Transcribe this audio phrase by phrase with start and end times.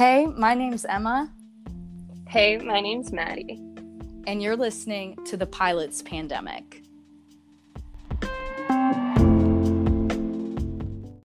[0.00, 1.30] Hey, my name's Emma.
[2.26, 3.60] Hey, my name's Maddie.
[4.26, 6.82] And you're listening to The Pilot's Pandemic.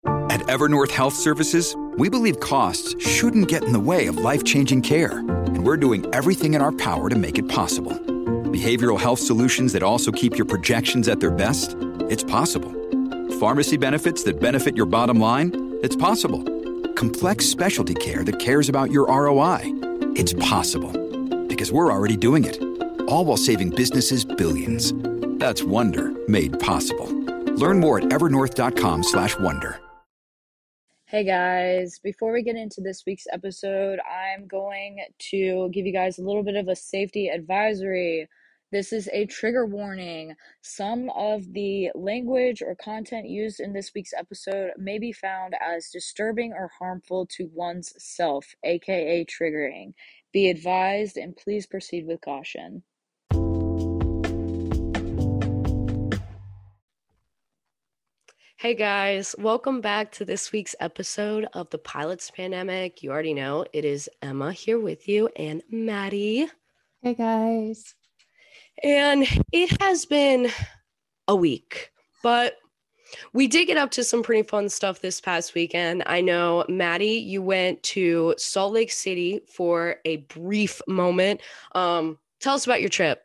[0.05, 4.83] At Evernorth Health Services, we believe costs shouldn't get in the way of life changing
[4.83, 7.93] care, and we're doing everything in our power to make it possible.
[7.93, 11.77] Behavioral health solutions that also keep your projections at their best?
[12.11, 12.73] It's possible.
[13.38, 15.79] Pharmacy benefits that benefit your bottom line?
[15.84, 16.54] It's possible.
[16.95, 19.61] Complex specialty care that cares about your ROI?
[20.16, 20.93] It's possible.
[21.47, 22.59] Because we're already doing it.
[23.09, 24.93] All while saving businesses billions.
[25.38, 27.07] That's Wonder made possible.
[27.57, 29.80] Learn more at evernorth.com/wonder.
[31.07, 34.99] Hey guys, before we get into this week's episode, I'm going
[35.30, 38.29] to give you guys a little bit of a safety advisory.
[38.74, 40.34] This is a trigger warning.
[40.60, 45.91] Some of the language or content used in this week's episode may be found as
[45.92, 49.95] disturbing or harmful to one's self, aka triggering.
[50.32, 52.82] Be advised and please proceed with caution.
[58.56, 63.04] Hey guys, welcome back to this week's episode of the Pilot's Pandemic.
[63.04, 66.49] You already know it is Emma here with you and Maddie.
[67.03, 67.94] Hey guys.
[68.83, 70.50] And it has been
[71.28, 71.91] a week,
[72.22, 72.56] but
[73.33, 76.03] we did get up to some pretty fun stuff this past weekend.
[76.06, 81.41] I know, Maddie, you went to Salt Lake City for a brief moment.
[81.75, 83.22] Um, tell us about your trip.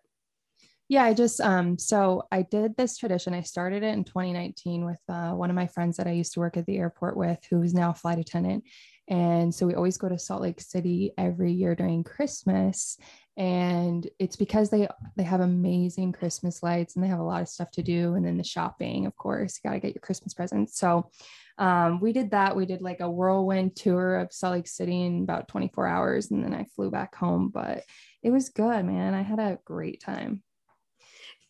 [0.89, 3.35] Yeah, I just um so I did this tradition.
[3.35, 6.39] I started it in 2019 with uh, one of my friends that I used to
[6.39, 8.63] work at the airport with, who is now a flight attendant.
[9.07, 12.97] And so we always go to Salt Lake City every year during Christmas.
[13.39, 17.47] And it's because they they have amazing Christmas lights and they have a lot of
[17.47, 18.15] stuff to do.
[18.15, 20.77] And then the shopping, of course, you got to get your Christmas presents.
[20.77, 21.09] So
[21.57, 22.57] um, we did that.
[22.57, 26.43] We did like a whirlwind tour of Salt Lake City in about 24 hours, and
[26.43, 27.49] then I flew back home.
[27.49, 27.85] But
[28.21, 29.13] it was good, man.
[29.13, 30.43] I had a great time.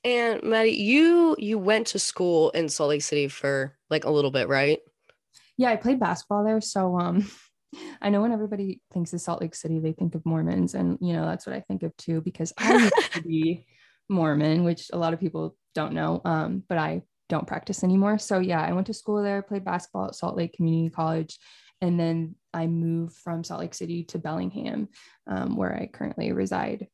[0.04, 4.32] And Maddie, you you went to school in Salt Lake City for like a little
[4.32, 4.80] bit, right?
[5.58, 6.62] Yeah, I played basketball there.
[6.62, 7.30] So um
[8.02, 10.74] I know when everybody thinks of Salt Lake City, they think of Mormons.
[10.74, 13.66] And you know, that's what I think of too, because I used to be
[14.10, 16.22] Mormon, which a lot of people don't know.
[16.26, 18.18] Um, but I don't practice anymore.
[18.18, 21.38] So yeah, I went to school there, played basketball at Salt Lake Community College,
[21.82, 24.90] and then I moved from Salt Lake City to Bellingham,
[25.28, 26.88] um, where I currently reside.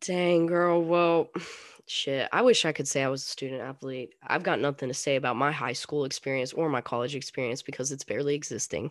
[0.00, 0.82] Dang, girl.
[0.82, 1.30] Well,
[1.86, 2.28] shit.
[2.32, 4.14] I wish I could say I was a student athlete.
[4.22, 7.92] I've got nothing to say about my high school experience or my college experience because
[7.92, 8.90] it's barely existing.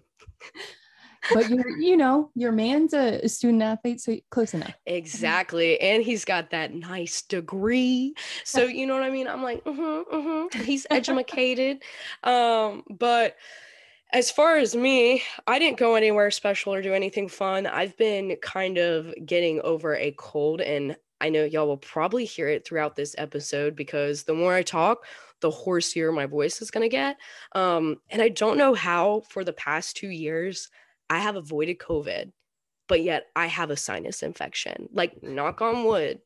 [1.34, 4.73] but you're, you know, your man's a, student athlete, so close enough.
[4.85, 5.79] Exactly.
[5.79, 8.16] And he's got that nice degree.
[8.44, 9.28] So, you know what I mean?
[9.28, 10.63] I'm like, mm-hmm, mm-hmm.
[10.63, 11.84] he's educated.
[12.24, 13.35] um, but
[14.13, 17.68] as far as me, I didn't go anywhere special or do anything fun.
[17.68, 22.47] I've been kind of getting over a cold, and I know y'all will probably hear
[22.47, 25.06] it throughout this episode because the more I talk,
[25.41, 27.18] the hoarser my voice is going to get.
[27.53, 30.69] Um, and I don't know how for the past two years
[31.09, 32.31] I have avoided COVID,
[32.88, 34.88] but yet I have a sinus infection.
[34.94, 36.22] Like, knock on wood.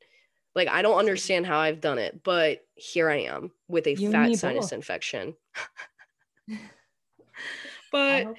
[0.54, 4.12] Like, I don't understand how I've done it, but here I am with a you
[4.12, 4.74] fat sinus both.
[4.74, 5.36] infection.
[7.92, 8.38] but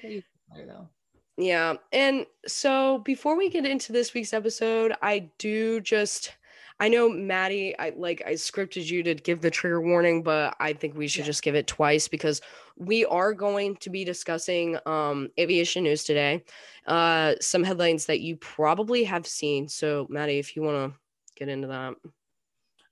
[1.37, 1.75] yeah.
[1.91, 6.33] And so before we get into this week's episode, I do just
[6.79, 10.73] I know Maddie, I like I scripted you to give the trigger warning, but I
[10.73, 11.27] think we should yeah.
[11.27, 12.41] just give it twice because
[12.77, 16.43] we are going to be discussing um aviation news today.
[16.85, 19.67] Uh some headlines that you probably have seen.
[19.67, 20.99] So Maddie, if you want to
[21.35, 21.93] get into that.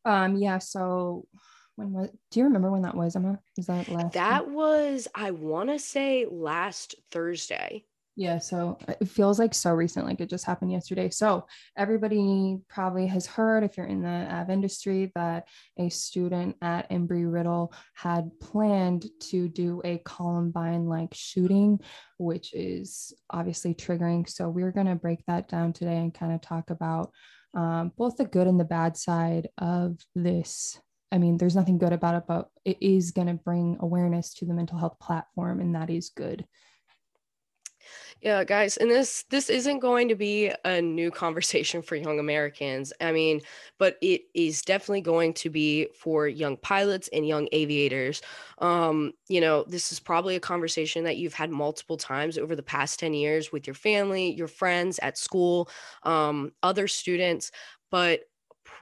[0.05, 1.27] Um yeah, so
[1.81, 3.39] when was do you remember when that was emma?
[3.57, 4.55] Is that last that week?
[4.55, 7.83] was i want to say last thursday.
[8.15, 11.09] Yeah so uh, it feels like so recent like it just happened yesterday.
[11.09, 11.47] So
[11.77, 15.47] everybody probably has heard if you're in the av industry that
[15.79, 21.79] a student at embry-riddle had planned to do a columbine like shooting
[22.17, 24.29] which is obviously triggering.
[24.29, 27.11] So we're going to break that down today and kind of talk about
[27.53, 30.79] um, both the good and the bad side of this
[31.11, 34.45] I mean, there's nothing good about it, but it is going to bring awareness to
[34.45, 36.47] the mental health platform, and that is good.
[38.21, 42.93] Yeah, guys, and this this isn't going to be a new conversation for young Americans.
[43.01, 43.41] I mean,
[43.79, 48.21] but it is definitely going to be for young pilots and young aviators.
[48.59, 52.63] Um, you know, this is probably a conversation that you've had multiple times over the
[52.63, 55.69] past 10 years with your family, your friends at school,
[56.03, 57.51] um, other students,
[57.89, 58.21] but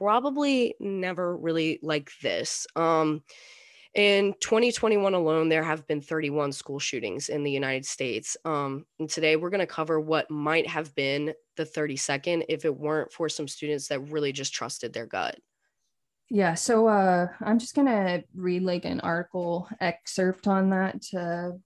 [0.00, 2.66] probably never really like this.
[2.74, 3.22] Um,
[3.94, 8.36] In 2021 alone, there have been 31 school shootings in the United States.
[8.44, 12.74] Um, and today we're going to cover what might have been the 32nd if it
[12.74, 15.36] weren't for some students that really just trusted their gut.
[16.30, 21.58] Yeah, so uh, I'm just going to read like an article excerpt on that to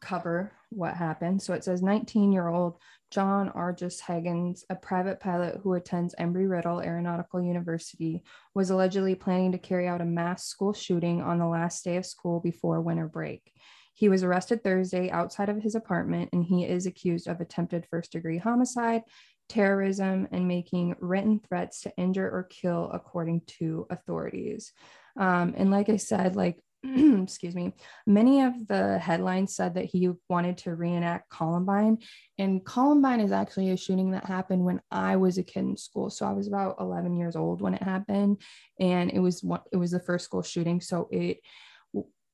[0.00, 1.40] cover what happened.
[1.40, 2.78] So it says 19 year old
[3.10, 8.22] John Argus Higgins, a private pilot who attends Embry Riddle Aeronautical University,
[8.54, 12.04] was allegedly planning to carry out a mass school shooting on the last day of
[12.04, 13.52] school before winter break.
[13.94, 18.12] He was arrested Thursday outside of his apartment and he is accused of attempted first
[18.12, 19.02] degree homicide,
[19.48, 24.72] terrorism, and making written threats to injure or kill, according to authorities.
[25.18, 26.62] Um, and like I said, like
[27.22, 27.72] excuse me,
[28.06, 31.98] many of the headlines said that he wanted to reenact Columbine.
[32.38, 36.08] And Columbine is actually a shooting that happened when I was a kid in school.
[36.10, 38.40] So I was about 11 years old when it happened.
[38.78, 40.80] And it was it was the first school shooting.
[40.80, 41.38] So it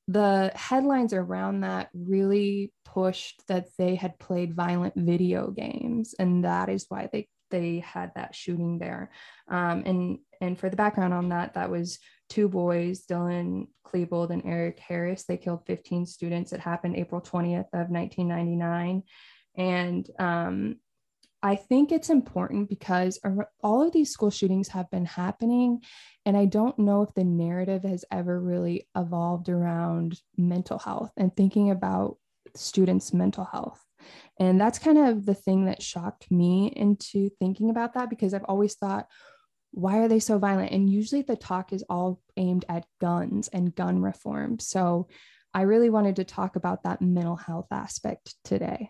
[0.07, 6.69] the headlines around that really pushed that they had played violent video games and that
[6.69, 9.11] is why they they had that shooting there
[9.49, 11.99] um, and and for the background on that that was
[12.29, 15.23] two boys, Dylan Klebold and Eric Harris.
[15.23, 16.53] They killed 15 students.
[16.53, 19.03] It happened April 20th of 1999.
[19.57, 20.75] And um,
[21.41, 23.19] I think it's important because
[23.61, 25.81] all of these school shootings have been happening.
[26.25, 31.35] And I don't know if the narrative has ever really evolved around mental health and
[31.35, 32.17] thinking about
[32.55, 33.84] students' mental health.
[34.39, 38.43] And that's kind of the thing that shocked me into thinking about that because I've
[38.43, 39.07] always thought,
[39.71, 40.71] why are they so violent?
[40.71, 44.59] And usually the talk is all aimed at guns and gun reform.
[44.59, 45.07] So
[45.53, 48.89] I really wanted to talk about that mental health aspect today.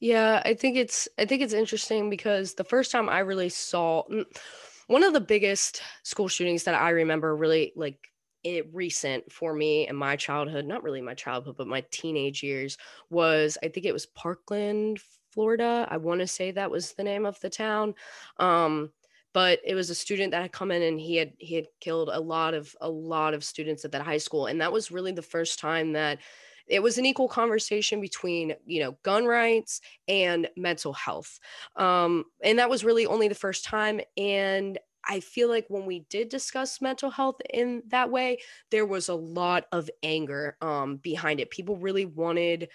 [0.00, 4.02] Yeah, I think it's I think it's interesting because the first time I really saw
[4.10, 4.24] mm,
[4.88, 7.98] one of the biggest school shootings that I remember really like
[8.44, 12.76] it recent for me in my childhood, not really my childhood, but my teenage years
[13.10, 15.00] was I think it was Parkland,
[15.30, 15.86] Florida.
[15.90, 17.94] I want to say that was the name of the town.
[18.38, 18.92] Um,
[19.32, 22.10] but it was a student that had come in and he had he had killed
[22.12, 25.12] a lot of a lot of students at that high school and that was really
[25.12, 26.18] the first time that
[26.68, 31.38] it was an equal conversation between you know gun rights and mental health
[31.76, 34.78] um, and that was really only the first time and
[35.08, 38.38] I feel like when we did discuss mental health in that way,
[38.70, 41.50] there was a lot of anger um, behind it.
[41.50, 42.68] People really wanted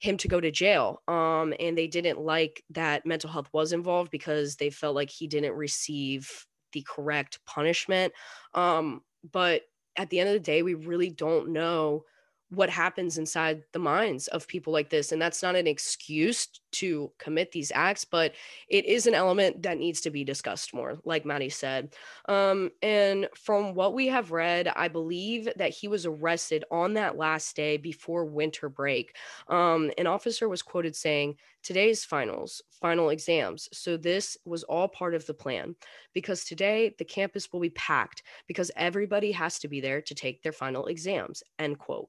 [0.00, 1.02] him to go to jail.
[1.08, 5.26] Um, and they didn't like that mental health was involved because they felt like he
[5.28, 8.12] didn't receive the correct punishment.
[8.54, 9.62] Um, but
[9.96, 12.04] at the end of the day, we really don't know
[12.48, 15.12] what happens inside the minds of people like this.
[15.12, 18.34] And that's not an excuse to commit these acts, but
[18.68, 21.94] it is an element that needs to be discussed more, like Maddie said.
[22.28, 27.16] Um, and from what we have read, I believe that he was arrested on that
[27.16, 29.16] last day before winter break.
[29.48, 33.68] Um, an officer was quoted saying, Today's finals, final exams.
[33.72, 35.76] So this was all part of the plan
[36.12, 40.42] because today the campus will be packed because everybody has to be there to take
[40.42, 41.44] their final exams.
[41.60, 42.08] End quote.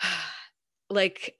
[0.90, 1.36] like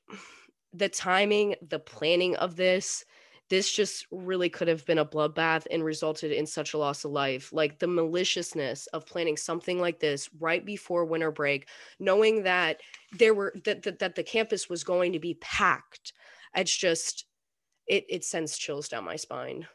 [0.77, 3.05] the timing, the planning of this,
[3.49, 7.13] this just really could have been a bloodbath and resulted in such a loss of
[7.13, 7.53] life.
[7.53, 11.69] Like the maliciousness of planning something like this right before winter break,
[12.01, 12.81] knowing that
[13.19, 16.13] there were that that, that the campus was going to be packed
[16.57, 17.27] it's just
[17.87, 19.67] it it sends chills down my spine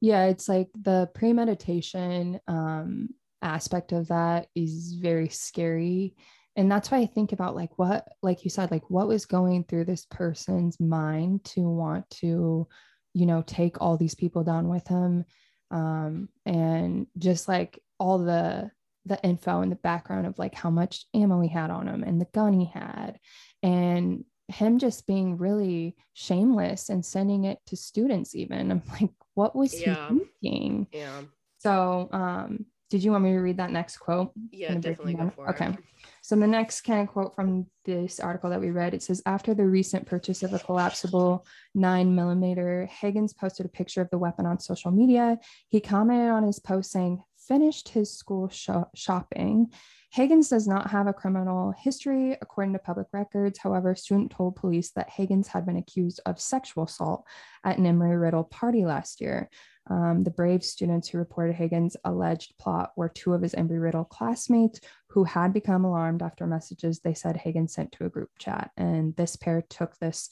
[0.00, 3.08] yeah it's like the premeditation um
[3.42, 6.14] aspect of that is very scary
[6.56, 9.64] and that's why i think about like what like you said like what was going
[9.64, 12.66] through this person's mind to want to
[13.14, 15.24] you know take all these people down with him.
[15.70, 18.70] Um and just like all the
[19.06, 22.20] the info in the background of like how much ammo he had on him and
[22.20, 23.18] the gun he had.
[23.62, 28.70] And him just being really shameless and sending it to students even.
[28.70, 30.08] I'm like what was yeah.
[30.10, 30.88] he thinking?
[30.92, 31.22] Yeah.
[31.58, 34.32] So um did you want me to read that next quote?
[34.50, 35.76] Yeah definitely go for okay.
[36.22, 39.54] So the next kind of quote from this article that we read it says after
[39.54, 44.46] the recent purchase of a collapsible nine millimeter higgins posted a picture of the weapon
[44.46, 45.38] on social media.
[45.68, 49.70] He commented on his post saying finished his school sh- shopping
[50.14, 53.58] Higgins does not have a criminal history, according to public records.
[53.58, 57.26] However, a student told police that Higgins had been accused of sexual assault
[57.64, 59.50] at an Embry Riddle party last year.
[59.88, 64.04] Um, the brave students who reported Higgins' alleged plot were two of his Embry Riddle
[64.04, 68.70] classmates who had become alarmed after messages they said Higgins sent to a group chat.
[68.76, 70.30] And this pair took this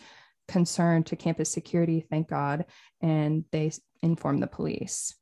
[0.48, 2.64] concern to campus security, thank God,
[3.00, 5.14] and they informed the police.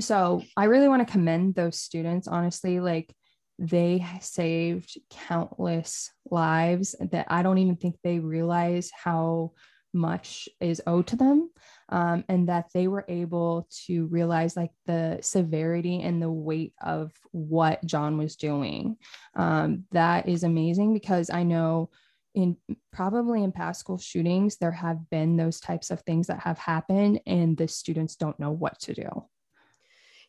[0.00, 2.80] So I really want to commend those students, honestly.
[2.80, 3.14] Like,
[3.58, 9.52] they saved countless lives that I don't even think they realize how
[9.92, 11.50] much is owed to them
[11.88, 17.12] um, and that they were able to realize like the severity and the weight of
[17.32, 18.96] what john was doing.
[19.34, 21.90] Um, that is amazing because i know
[22.34, 22.56] in
[22.92, 27.20] probably in past school shootings there have been those types of things that have happened
[27.26, 29.08] and the students don't know what to do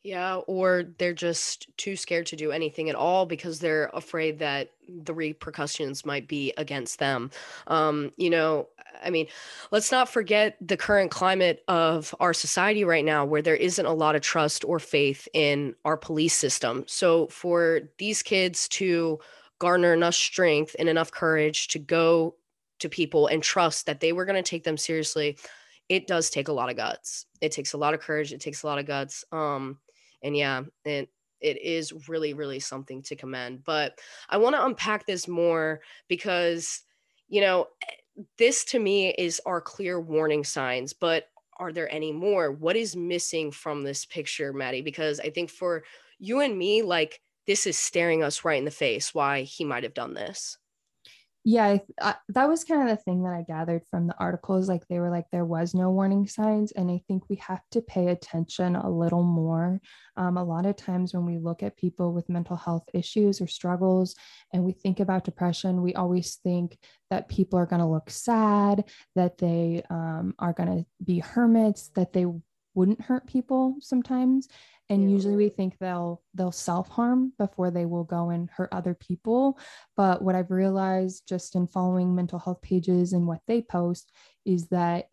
[0.04, 4.72] yeah, or they're just too scared to do anything at all because they're afraid that
[4.88, 7.32] the repercussions might be against them.
[7.68, 8.70] Um, you know,
[9.04, 9.28] I mean,
[9.72, 13.94] let's not forget the current climate of our society right now where there isn't a
[13.94, 16.86] lot of trust or faith in our police system.
[16.88, 19.20] So for these kids to
[19.60, 22.36] garner enough strength and enough courage to go
[22.80, 25.38] to people and trust that they were going to take them seriously,
[25.90, 27.26] it does take a lot of guts.
[27.42, 28.32] It takes a lot of courage.
[28.32, 29.26] It takes a lot of guts.
[29.34, 29.78] Um,
[30.24, 31.10] and yeah it
[31.42, 33.64] it is really really something to commend.
[33.64, 34.00] But
[34.30, 36.82] i want to unpack this more because
[37.28, 37.68] you know
[38.38, 41.26] this to me is our clear warning signs but
[41.58, 42.54] are there any more?
[42.54, 44.82] What is missing from this picture maddie?
[44.82, 45.84] Because i think for
[46.20, 49.82] you and me like this is staring us right in the face why he might
[49.84, 50.59] have done this
[51.46, 54.68] yeah I, I, that was kind of the thing that i gathered from the articles
[54.68, 57.82] like they were like there was no warning signs and i think we have to
[57.82, 59.80] pay attention a little more.
[60.18, 63.48] Um, a lot of times when we look at people with mental health issues or
[63.48, 64.16] struggles
[64.54, 66.78] and we think about depression we always think
[67.10, 68.84] that people are going to look sad
[69.16, 72.26] that they um, are going to be hermits that they
[72.74, 74.48] wouldn't hurt people sometimes
[74.90, 75.10] and yeah.
[75.10, 79.60] usually we think they'll they'll self-harm before they will go and hurt other people.
[79.96, 84.12] But what i've realized just in following mental health pages and what they post
[84.46, 85.06] is that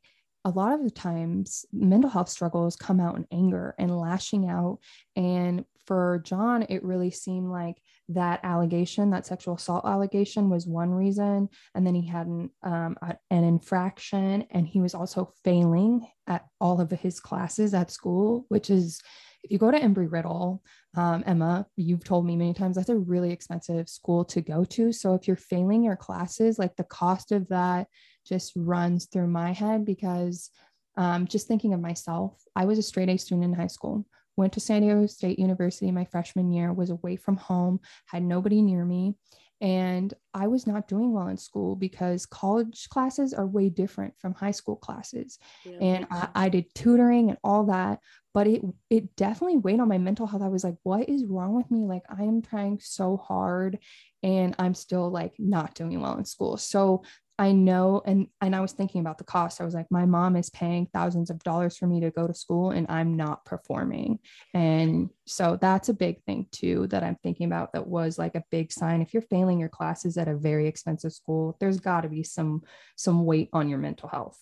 [0.45, 4.79] a lot of the times mental health struggles come out in anger and lashing out.
[5.15, 7.77] And for john it really seemed like
[8.09, 11.49] that allegation that sexual assault allegation was one reason.
[11.75, 16.81] And then he had an, um, an infraction and he was also failing at all
[16.81, 19.01] of his classes at school which is
[19.47, 20.61] if you go to Embry Riddle,
[20.97, 24.93] um, Emma, you've told me many times that's a really expensive school to go to.
[24.93, 27.87] So if you're failing your classes, like the cost of that
[28.27, 30.51] just runs through my head because
[30.97, 34.05] um, just thinking of myself, I was a straight A student in high school,
[34.37, 38.63] went to San Diego State University my freshman year, was away from home, had nobody
[38.63, 39.15] near me.
[39.61, 44.35] And I was not doing well in school because college classes are way different from
[44.35, 45.39] high school classes.
[45.65, 45.79] Yeah.
[45.81, 48.01] And I, I, did tutoring and all that,
[48.35, 50.43] but it it definitely weighed on my mental health.
[50.43, 51.87] I was like, what is wrong with me?
[51.87, 53.79] Like I am trying so hard
[54.23, 56.59] and I'm still like not doing well in school.
[56.59, 57.03] So
[57.39, 59.61] I know and and I was thinking about the cost.
[59.61, 62.33] I was like my mom is paying thousands of dollars for me to go to
[62.33, 64.21] school and I'm not performing.
[64.55, 68.45] And so that's a big thing too that I'm thinking about that was like a
[68.51, 72.09] big sign if you're failing your classes at a very expensive school, there's got to
[72.09, 72.63] be some
[72.97, 74.41] some weight on your mental health.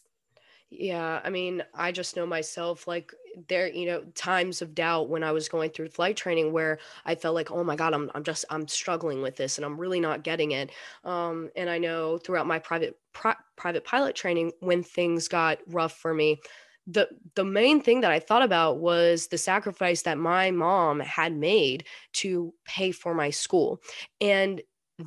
[0.71, 3.13] Yeah, I mean, I just know myself like
[3.49, 7.15] there, you know, times of doubt when I was going through flight training where I
[7.15, 10.01] felt like, oh my God, I'm I'm just I'm struggling with this and I'm really
[10.01, 10.71] not getting it.
[11.05, 15.97] Um, and I know throughout my private pri- private pilot training when things got rough
[15.97, 16.41] for me,
[16.89, 21.37] the the main thing that I thought about was the sacrifice that my mom had
[21.37, 23.81] made to pay for my school.
[24.21, 24.61] And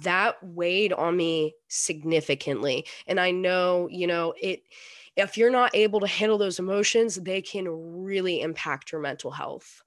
[0.03, 2.85] that weighed on me significantly.
[3.05, 4.61] And I know, you know, it
[5.17, 9.81] if you're not able to handle those emotions, they can really impact your mental health.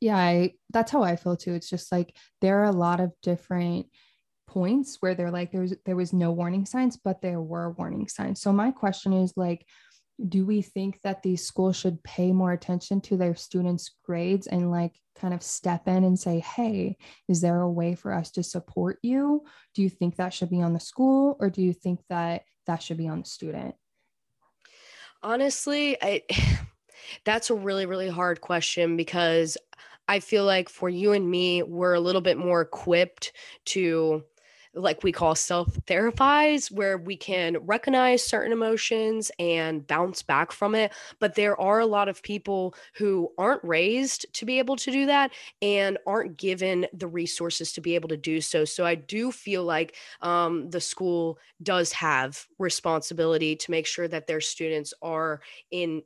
[0.00, 1.54] Yeah, I, that's how I feel too.
[1.54, 3.86] It's just like there are a lot of different
[4.46, 8.40] points where they're like there's there was no warning signs, but there were warning signs.
[8.40, 9.66] So my question is like
[10.28, 14.70] do we think that these schools should pay more attention to their students' grades and
[14.70, 16.96] like kind of step in and say, hey,
[17.28, 19.44] is there a way for us to support you?
[19.74, 22.80] Do you think that should be on the school or do you think that that
[22.80, 23.74] should be on the student?
[25.24, 26.22] Honestly, I
[27.24, 29.56] that's a really really hard question because
[30.08, 33.32] I feel like for you and me, we're a little bit more equipped
[33.66, 34.22] to
[34.74, 40.74] like we call self therapies, where we can recognize certain emotions and bounce back from
[40.74, 40.92] it.
[41.20, 45.06] But there are a lot of people who aren't raised to be able to do
[45.06, 48.64] that and aren't given the resources to be able to do so.
[48.64, 54.26] So I do feel like um, the school does have responsibility to make sure that
[54.26, 55.40] their students are
[55.70, 56.02] in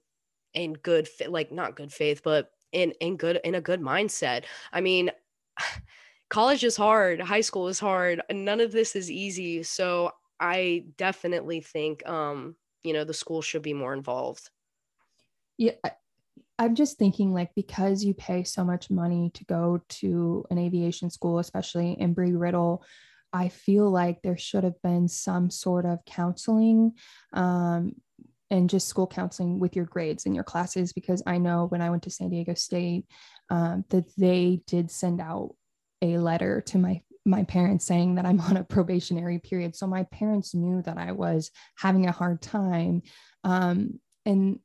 [0.54, 4.80] in good like not good faith but in in good in a good mindset i
[4.80, 5.10] mean
[6.28, 9.62] college is hard, high school is hard, none of this is easy.
[9.62, 14.50] So I definitely think um, you know, the school should be more involved.
[15.56, 15.72] Yeah,
[16.58, 21.10] I'm just thinking like because you pay so much money to go to an aviation
[21.10, 22.84] school, especially in Embry-Riddle,
[23.32, 26.92] I feel like there should have been some sort of counseling
[27.32, 27.92] um,
[28.50, 31.90] and just school counseling with your grades and your classes because I know when I
[31.90, 33.04] went to San Diego State
[33.50, 35.54] um, that they did send out
[36.02, 39.76] a letter to my my parents saying that I'm on a probationary period.
[39.76, 43.02] So my parents knew that I was having a hard time.
[43.44, 44.60] Um, and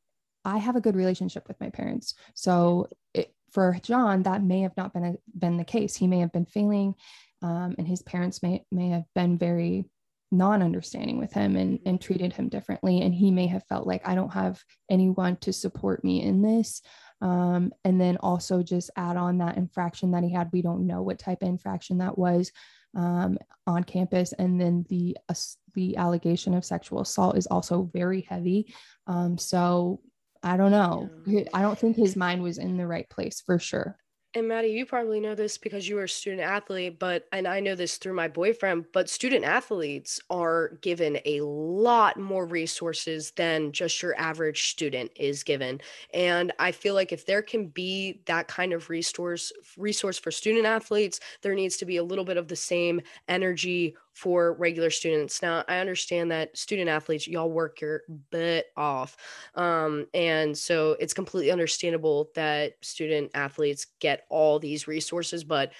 [0.45, 2.15] I have a good relationship with my parents.
[2.35, 5.95] So it, for John, that may have not been a, been the case.
[5.95, 6.95] He may have been failing,
[7.41, 9.85] um, and his parents may may have been very
[10.31, 13.01] non-understanding with him and, and treated him differently.
[13.01, 14.59] And he may have felt like I don't have
[14.89, 16.81] anyone to support me in this.
[17.23, 20.49] Um, and then also just add on that infraction that he had.
[20.51, 22.51] We don't know what type of infraction that was
[22.95, 24.33] um, on campus.
[24.33, 25.33] And then the uh,
[25.73, 28.75] the allegation of sexual assault is also very heavy.
[29.07, 30.01] Um, so
[30.43, 31.09] I don't know.
[31.53, 33.97] I don't think his mind was in the right place for sure
[34.35, 37.59] and Maddie, you probably know this because you were a student athlete, but and I
[37.59, 43.71] know this through my boyfriend, but student athletes are given a lot more resources than
[43.71, 45.81] just your average student is given.
[46.15, 50.65] And I feel like if there can be that kind of resource resource for student
[50.65, 55.41] athletes, there needs to be a little bit of the same energy for regular students.
[55.41, 59.17] Now, I understand that student athletes, y'all work your butt off.
[59.55, 65.71] Um, and so it's completely understandable that student athletes get all these resources, but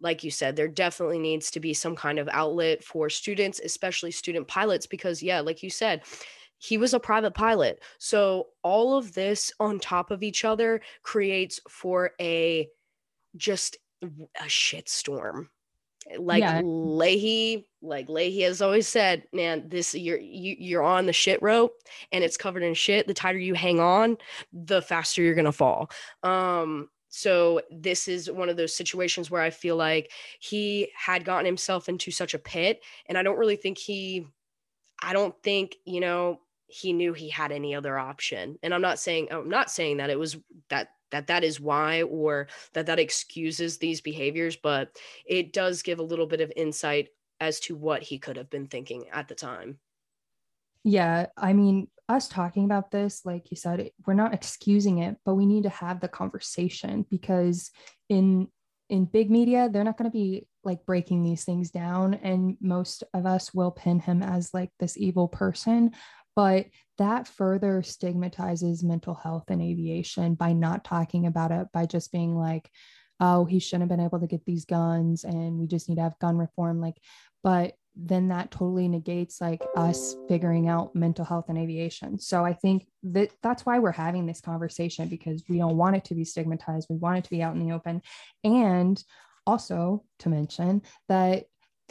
[0.00, 4.10] like you said, there definitely needs to be some kind of outlet for students, especially
[4.10, 6.02] student pilots, because, yeah, like you said,
[6.58, 7.82] he was a private pilot.
[7.98, 12.68] So all of this on top of each other creates for a
[13.36, 15.48] just a shitstorm
[16.18, 16.60] like yeah.
[16.64, 21.72] Leahy, like Leahy has always said, man, this you're you, you're on the shit rope
[22.12, 23.06] and it's covered in shit.
[23.06, 24.18] The tighter you hang on,
[24.52, 25.90] the faster you're gonna fall.
[26.22, 31.46] Um, so this is one of those situations where I feel like he had gotten
[31.46, 34.26] himself into such a pit, and I don't really think he,
[35.02, 38.58] I don't think you know he knew he had any other option.
[38.62, 40.36] And I'm not saying I'm not saying that it was
[40.70, 44.90] that that that is why or that that excuses these behaviors but
[45.24, 47.08] it does give a little bit of insight
[47.40, 49.78] as to what he could have been thinking at the time.
[50.82, 55.34] Yeah i mean us talking about this like you said we're not excusing it but
[55.34, 57.70] we need to have the conversation because
[58.10, 58.48] in
[58.90, 63.04] in big media they're not going to be like breaking these things down and most
[63.14, 65.92] of us will pin him as like this evil person
[66.36, 66.66] but
[66.98, 72.36] that further stigmatizes mental health in aviation by not talking about it, by just being
[72.36, 72.70] like,
[73.20, 76.02] oh, he shouldn't have been able to get these guns and we just need to
[76.02, 76.80] have gun reform.
[76.80, 76.96] Like,
[77.42, 82.18] but then that totally negates like us figuring out mental health in aviation.
[82.18, 86.04] So I think that that's why we're having this conversation because we don't want it
[86.06, 86.88] to be stigmatized.
[86.90, 88.02] We want it to be out in the open.
[88.42, 89.02] And
[89.46, 91.44] also to mention that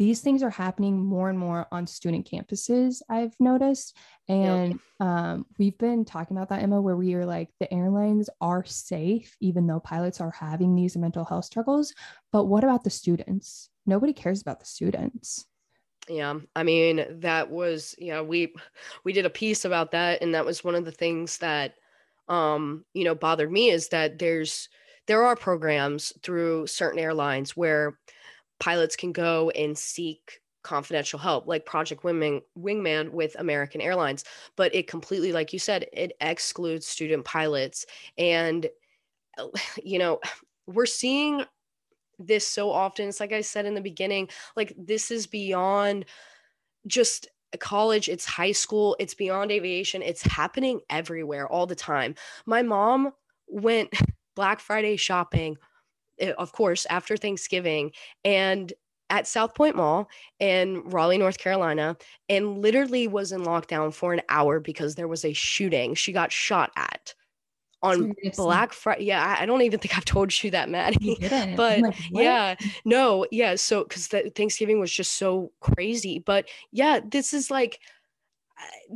[0.03, 3.95] these things are happening more and more on student campuses i've noticed.
[4.27, 8.65] And um, we've been talking about that emma where we are like the airlines are
[8.65, 11.93] safe even though pilots are having these mental health struggles.
[12.33, 13.69] But what about the students?
[13.85, 15.45] Nobody cares about the students.
[16.09, 18.53] Yeah i mean that was yeah we
[19.05, 21.75] we did a piece about that and that was one of the things that
[22.27, 24.67] um you know bothered me is that there's
[25.07, 27.97] there are programs through certain airlines where
[28.63, 34.23] pilots can go and seek confidential help like project wingman wingman with american airlines.
[34.55, 37.85] But it completely like you said it excludes student pilots.
[38.17, 38.67] And
[39.83, 40.21] you know
[40.65, 41.43] we're seeing
[42.17, 43.09] this so often.
[43.09, 46.05] It's like i said in the beginning like this is beyond
[46.87, 47.27] just
[47.59, 52.15] college it's high school it's beyond aviation it's happening everywhere all the time.
[52.45, 53.11] My mom
[53.45, 53.89] went
[54.35, 55.57] black friday shopping
[56.19, 57.91] Eh, of course, after Thanksgiving
[58.23, 58.73] and
[59.09, 61.97] at South Point Mall in Raleigh, North Carolina,
[62.29, 65.93] and literally was in lockdown for an hour because there was a shooting.
[65.93, 67.13] She got shot at
[67.83, 69.03] on Black Friday.
[69.03, 71.17] Yeah, I don't even think I've told you that, Maddie.
[71.19, 73.55] You but like, yeah, no, yeah.
[73.55, 76.19] So because Thanksgiving was just so crazy.
[76.19, 77.79] But yeah, this is like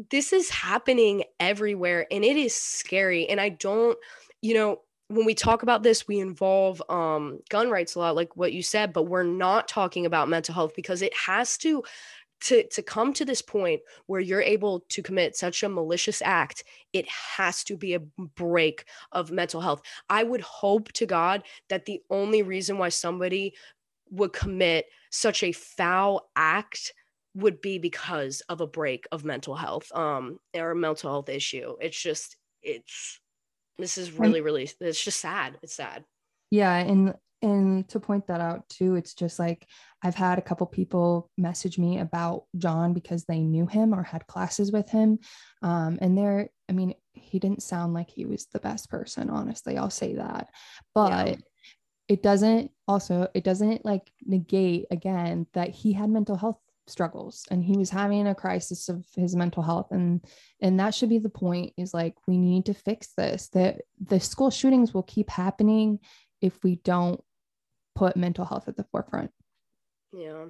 [0.10, 3.28] this is happening everywhere, and it is scary.
[3.28, 3.98] And I don't,
[4.42, 8.36] you know, when we talk about this, we involve um, gun rights a lot, like
[8.36, 11.84] what you said, but we're not talking about mental health because it has to
[12.40, 16.64] to to come to this point where you're able to commit such a malicious act
[16.94, 19.82] it has to be a break of mental health.
[20.10, 23.56] I would hope to god that the only reason why somebody
[24.12, 26.94] would commit such a foul act
[27.34, 31.76] would be because of a break of mental health um or a mental health issue.
[31.82, 33.20] It's just it's
[33.78, 36.04] this is really really it's just sad it's sad.
[36.52, 39.68] Yeah and and to point that out too it's just like
[40.04, 44.26] i've had a couple people message me about john because they knew him or had
[44.26, 45.20] classes with him.
[45.62, 49.78] Um, and they're i mean he didn't sound like he was the best person honestly
[49.78, 50.50] i'll say that.
[50.96, 51.36] But yeah.
[52.08, 57.64] it doesn't also it doesn't like negate again that he had mental health struggles and
[57.64, 60.22] he was having a crisis of his mental health and
[60.62, 64.20] and that should be the point is like we need to fix this that the
[64.20, 66.00] school shootings will keep happening
[66.42, 67.22] if we don't
[67.96, 69.32] put mental health at the forefront.
[70.14, 70.46] Yeah.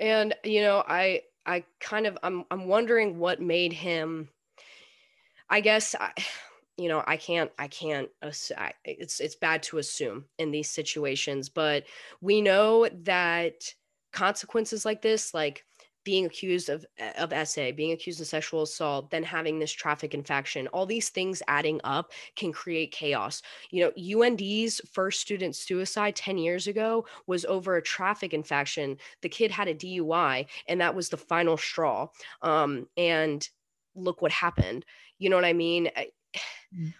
[0.00, 4.28] And you know i i kind of i'm i'm wondering what made him
[5.48, 6.12] i guess I,
[6.76, 11.84] you know i can't i can't it's it's bad to assume in these situations but
[12.22, 13.54] we know that
[14.12, 15.64] consequences like this, like
[16.04, 16.84] being accused of
[17.18, 21.42] of SA, being accused of sexual assault, then having this traffic infraction, all these things
[21.46, 23.42] adding up can create chaos.
[23.70, 28.96] You know, UND's first student suicide 10 years ago was over a traffic infraction.
[29.22, 32.08] The kid had a DUI, and that was the final straw.
[32.42, 33.46] Um, and
[33.94, 34.84] look what happened.
[35.18, 35.90] You know what I mean?
[35.96, 36.08] I,
[36.74, 36.94] mm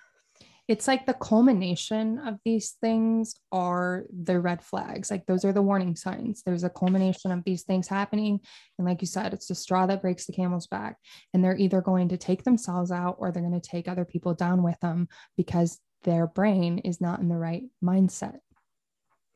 [0.70, 5.11] it's like the culmination of these things are the red flags.
[5.11, 6.42] Like those are the warning signs.
[6.42, 8.40] There's a culmination of these things happening.
[8.78, 10.96] And like you said it's the straw that breaks the camel's back.
[11.35, 14.33] And they're either going to take themselves out or they're going to take other people
[14.33, 18.38] down with them because their brain is not in the right mindset.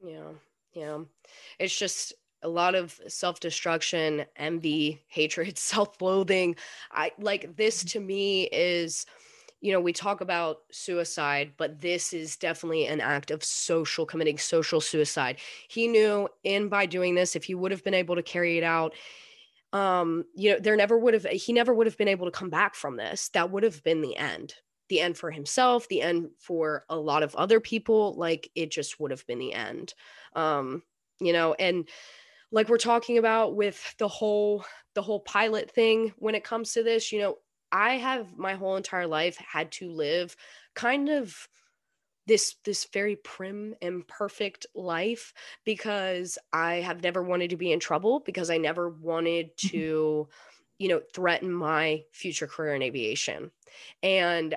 [0.02, 0.30] Yeah
[0.74, 0.98] yeah.
[1.58, 6.56] It's just a lot of self-destruction envy hatred self-loathing.
[6.92, 9.06] I like this to me is
[9.64, 14.36] you know, we talk about suicide, but this is definitely an act of social, committing
[14.36, 15.38] social suicide.
[15.68, 18.62] He knew in by doing this, if he would have been able to carry it
[18.62, 18.92] out,
[19.72, 22.50] um, you know, there never would have, he never would have been able to come
[22.50, 23.30] back from this.
[23.30, 24.52] That would have been the end,
[24.90, 28.12] the end for himself, the end for a lot of other people.
[28.18, 29.94] Like it just would have been the end.
[30.36, 30.82] Um,
[31.20, 31.88] you know, and
[32.52, 34.62] like we're talking about with the whole,
[34.94, 37.38] the whole pilot thing when it comes to this, you know,
[37.74, 40.36] I have my whole entire life had to live
[40.74, 41.48] kind of
[42.26, 45.34] this this very prim and perfect life
[45.64, 49.68] because I have never wanted to be in trouble because I never wanted mm-hmm.
[49.68, 50.28] to
[50.78, 53.50] you know threaten my future career in aviation.
[54.02, 54.54] And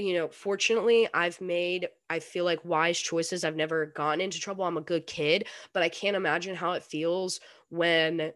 [0.00, 3.42] you know fortunately i've made i feel like wise choices.
[3.42, 4.64] I've never gotten into trouble.
[4.64, 8.32] I'm a good kid but i can't imagine how it feels when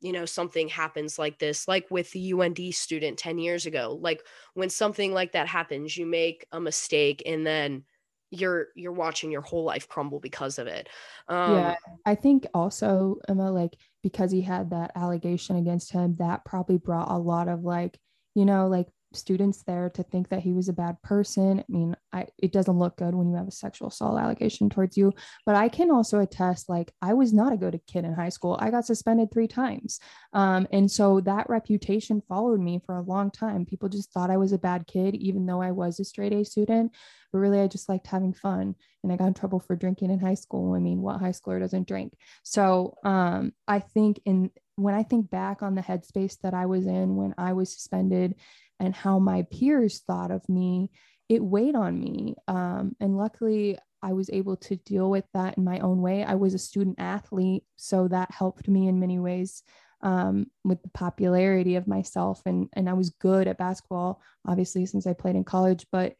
[0.00, 4.22] you know something happens like this like with the UND student 10 years ago like
[4.54, 7.84] when something like that happens you make a mistake and then
[8.30, 10.88] you're you're watching your whole life crumble because of it.
[11.28, 11.74] Um, yeah
[12.06, 17.10] i think also emma like because he had that allegation against him that probably brought
[17.10, 17.98] a lot of like
[18.34, 21.60] you know like students there to think that he was a bad person.
[21.60, 24.96] I mean, I it doesn't look good when you have a sexual assault allegation towards
[24.96, 25.12] you,
[25.44, 28.56] but I can also attest like I was not a good kid in high school.
[28.60, 30.00] I got suspended 3 times.
[30.32, 33.66] Um, and so that reputation followed me for a long time.
[33.66, 36.44] People just thought I was a bad kid even though I was a straight A
[36.44, 36.92] student,
[37.32, 40.20] but really I just liked having fun and I got in trouble for drinking in
[40.20, 40.74] high school.
[40.74, 42.14] I mean, what high schooler doesn't drink?
[42.42, 46.86] So, um, I think in when I think back on the headspace that I was
[46.86, 48.36] in when I was suspended
[48.80, 50.90] and how my peers thought of me,
[51.28, 52.34] it weighed on me.
[52.48, 56.24] Um, and luckily, I was able to deal with that in my own way.
[56.24, 59.62] I was a student athlete, so that helped me in many ways
[60.02, 62.40] um, with the popularity of myself.
[62.46, 65.86] And, and I was good at basketball, obviously, since I played in college.
[65.92, 66.14] But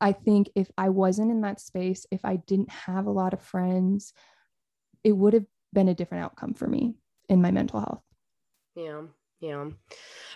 [0.00, 3.40] I think if I wasn't in that space, if I didn't have a lot of
[3.40, 4.12] friends,
[5.02, 6.94] it would have been a different outcome for me
[7.28, 8.02] in my mental health.
[8.76, 9.02] Yeah.
[9.40, 9.66] Yeah.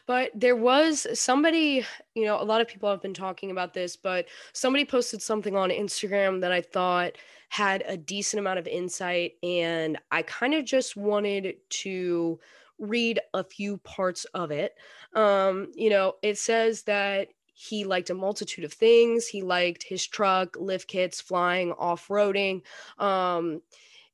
[0.07, 1.85] But there was somebody,
[2.15, 5.57] you know, a lot of people have been talking about this, but somebody posted something
[5.57, 7.13] on Instagram that I thought
[7.51, 9.33] had a decent amount of insight.
[9.43, 12.39] And I kind of just wanted to
[12.79, 14.75] read a few parts of it.
[15.15, 19.27] Um, you know, it says that he liked a multitude of things.
[19.27, 22.63] He liked his truck, lift kits, flying, off roading.
[22.99, 23.63] Um,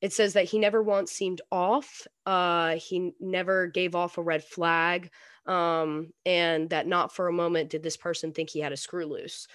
[0.04, 2.06] it says that he never once seemed off.
[2.26, 5.10] Uh, he never gave off a red flag.
[5.46, 9.06] Um, and that not for a moment did this person think he had a screw
[9.06, 9.48] loose.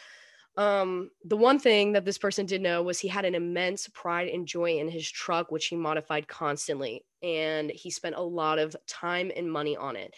[0.58, 4.28] Um, the one thing that this person did know was he had an immense pride
[4.28, 7.06] and joy in his truck, which he modified constantly.
[7.22, 10.16] And he spent a lot of time and money on it.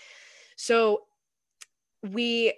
[0.56, 1.02] So
[2.10, 2.54] we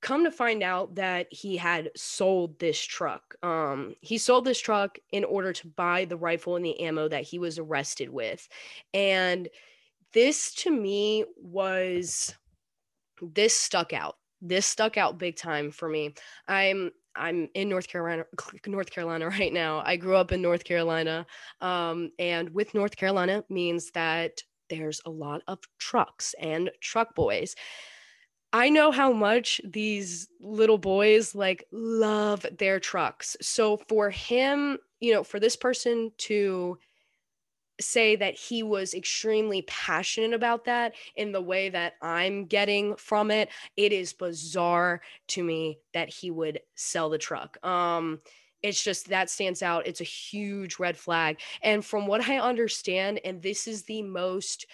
[0.00, 3.34] come to find out that he had sold this truck.
[3.42, 7.24] Um, he sold this truck in order to buy the rifle and the ammo that
[7.24, 8.48] he was arrested with.
[8.94, 9.48] And
[10.12, 12.34] this to me was
[13.20, 14.16] this stuck out.
[14.40, 16.14] This stuck out big time for me.
[16.48, 18.24] I'm I'm in North Carolina,
[18.66, 19.82] North Carolina right now.
[19.84, 21.26] I grew up in North Carolina,
[21.60, 27.54] um, and with North Carolina means that there's a lot of trucks and truck boys.
[28.52, 33.36] I know how much these little boys like love their trucks.
[33.40, 36.78] So for him, you know, for this person to
[37.80, 43.30] say that he was extremely passionate about that in the way that I'm getting from
[43.30, 47.64] it, it is bizarre to me that he would sell the truck.
[47.64, 48.20] Um
[48.62, 49.86] it's just that stands out.
[49.86, 51.40] It's a huge red flag.
[51.62, 54.66] And from what I understand and this is the most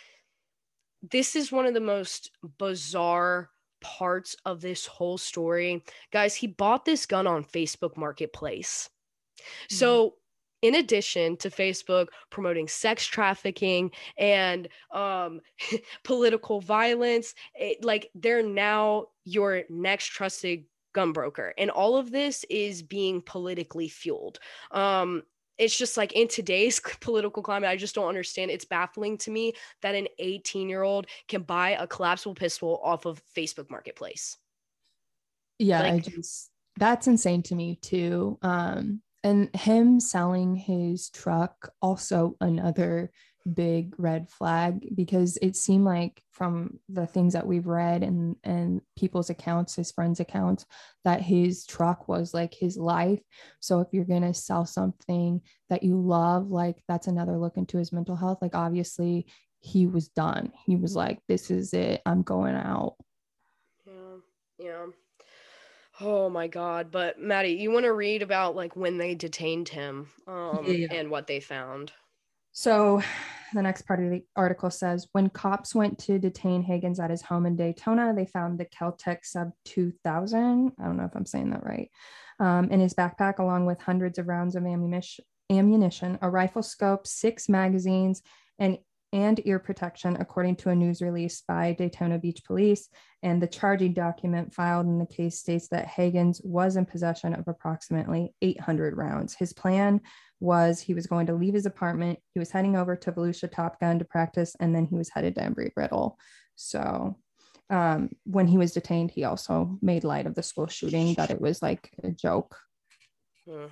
[1.08, 5.82] this is one of the most bizarre parts of this whole story.
[6.12, 8.90] Guys, he bought this gun on Facebook Marketplace.
[9.38, 9.74] Mm-hmm.
[9.74, 10.14] So,
[10.62, 15.40] in addition to Facebook promoting sex trafficking and um,
[16.04, 21.52] political violence, it, like they're now your next trusted gun broker.
[21.58, 24.38] And all of this is being politically fueled.
[24.70, 25.22] Um,
[25.58, 28.50] it's just like in today's political climate, I just don't understand.
[28.50, 33.06] It's baffling to me that an 18 year old can buy a collapsible pistol off
[33.06, 34.36] of Facebook Marketplace.
[35.58, 38.38] Yeah, like, I just that's insane to me too.
[38.42, 43.10] Um, and him selling his truck also another
[43.54, 48.80] big red flag because it seemed like from the things that we've read and and
[48.96, 50.66] people's accounts his friends accounts
[51.04, 53.20] that his truck was like his life
[53.61, 57.78] so if you're going to sell something that you love like that's another look into
[57.78, 59.26] his mental health like obviously
[59.61, 62.96] he was done he was like this is it i'm going out
[63.87, 64.16] yeah
[64.59, 64.87] yeah
[65.98, 66.90] Oh my god!
[66.90, 70.88] But Maddie, you want to read about like when they detained him um, yeah.
[70.90, 71.90] and what they found?
[72.52, 73.02] So
[73.54, 77.22] the next part of the article says when cops went to detain Higgins at his
[77.22, 80.72] home in Daytona, they found the Keltec Sub 2000.
[80.78, 81.90] I don't know if I'm saying that right.
[82.38, 87.06] Um, in his backpack, along with hundreds of rounds of ammunition, ammunition, a rifle scope,
[87.06, 88.22] six magazines,
[88.59, 88.78] and
[89.16, 92.90] and ear protection, according to a news release by Daytona Beach Police.
[93.22, 97.48] And the charging document filed in the case states that Higgins was in possession of
[97.48, 99.35] approximately 800 rounds.
[99.35, 100.02] His plan
[100.38, 103.81] was he was going to leave his apartment, he was heading over to Volusia Top
[103.81, 106.18] Gun to practice, and then he was headed to Embry Riddle.
[106.55, 107.16] So
[107.70, 111.40] um, when he was detained, he also made light of the school shooting that it
[111.40, 112.55] was like a joke.
[113.48, 113.68] Hmm.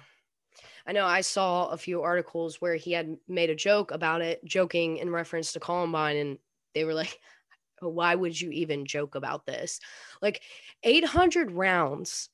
[0.87, 4.45] I know I saw a few articles where he had made a joke about it,
[4.45, 6.39] joking in reference to Columbine, and
[6.75, 7.19] they were like,
[7.81, 9.81] why would you even joke about this?
[10.23, 10.43] Like
[10.83, 12.29] 800 rounds,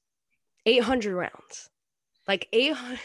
[0.66, 1.70] 800 rounds,
[2.28, 2.98] like 800.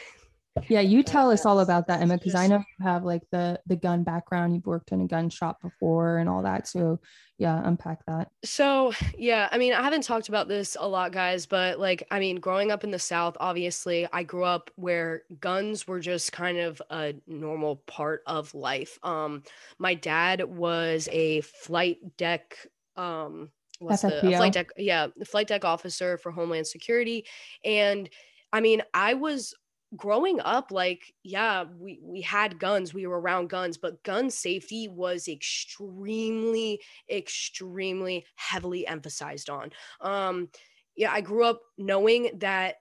[0.67, 3.59] Yeah, you tell us all about that, Emma, because I know you have like the
[3.67, 4.55] the gun background.
[4.55, 6.67] You've worked in a gun shop before and all that.
[6.67, 6.99] So
[7.37, 8.29] yeah, unpack that.
[8.43, 12.19] So yeah, I mean, I haven't talked about this a lot, guys, but like, I
[12.19, 16.57] mean, growing up in the South, obviously, I grew up where guns were just kind
[16.57, 18.97] of a normal part of life.
[19.03, 19.43] Um,
[19.77, 22.57] my dad was a flight deck
[22.97, 27.25] um what's the flight deck yeah the flight deck officer for homeland security
[27.65, 28.09] and
[28.53, 29.53] i mean i was
[29.95, 34.87] growing up like yeah we we had guns we were around guns but gun safety
[34.87, 36.79] was extremely
[37.09, 39.71] extremely heavily emphasized on.
[40.01, 40.49] Um
[40.95, 42.75] yeah i grew up knowing that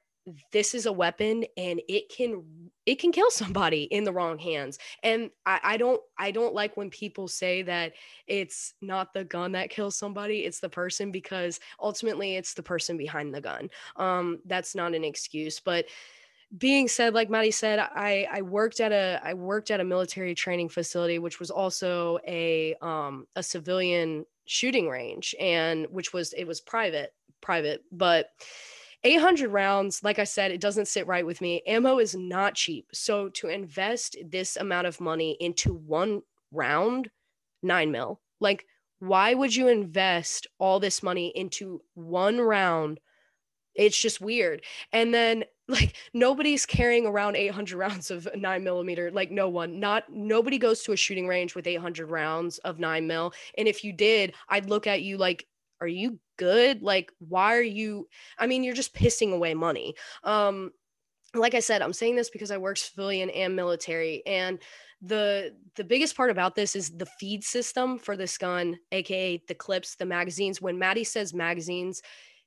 [0.53, 2.42] this is a weapon and it can
[2.87, 4.79] it can kill somebody in the wrong hands.
[5.03, 7.92] And I, I don't i don't like when people say that
[8.27, 12.96] it's not the gun that kills somebody it's the person because ultimately it's the person
[12.96, 13.68] behind the gun.
[13.96, 15.87] Um that's not an excuse but
[16.57, 20.35] being said like maddie said i i worked at a i worked at a military
[20.35, 26.45] training facility which was also a um a civilian shooting range and which was it
[26.45, 28.31] was private private but
[29.05, 31.63] 800 rounds like i said it doesn't sit right with me.
[31.67, 32.89] Ammo is not cheap.
[32.95, 37.11] So to invest this amount of money into one round
[37.63, 38.65] 9 mil like
[39.01, 43.01] why would you invest all this money into one round?
[43.75, 44.63] It's just weird.
[44.93, 50.05] And then like nobody's carrying around 800 rounds of 9 millimeter like no one not
[50.11, 53.92] nobody goes to a shooting range with 800 rounds of 9 mil and if you
[53.92, 55.46] did i'd look at you like
[55.81, 56.83] are you good?
[56.83, 59.94] Like why are you i mean you're just pissing away money.
[60.22, 60.72] Um
[61.37, 64.61] like i said i'm saying this because i work civilian and military and
[65.03, 69.55] the the biggest part about this is the feed system for this gun aka the
[69.55, 70.62] clips the magazines.
[70.62, 72.03] When maddie says magazines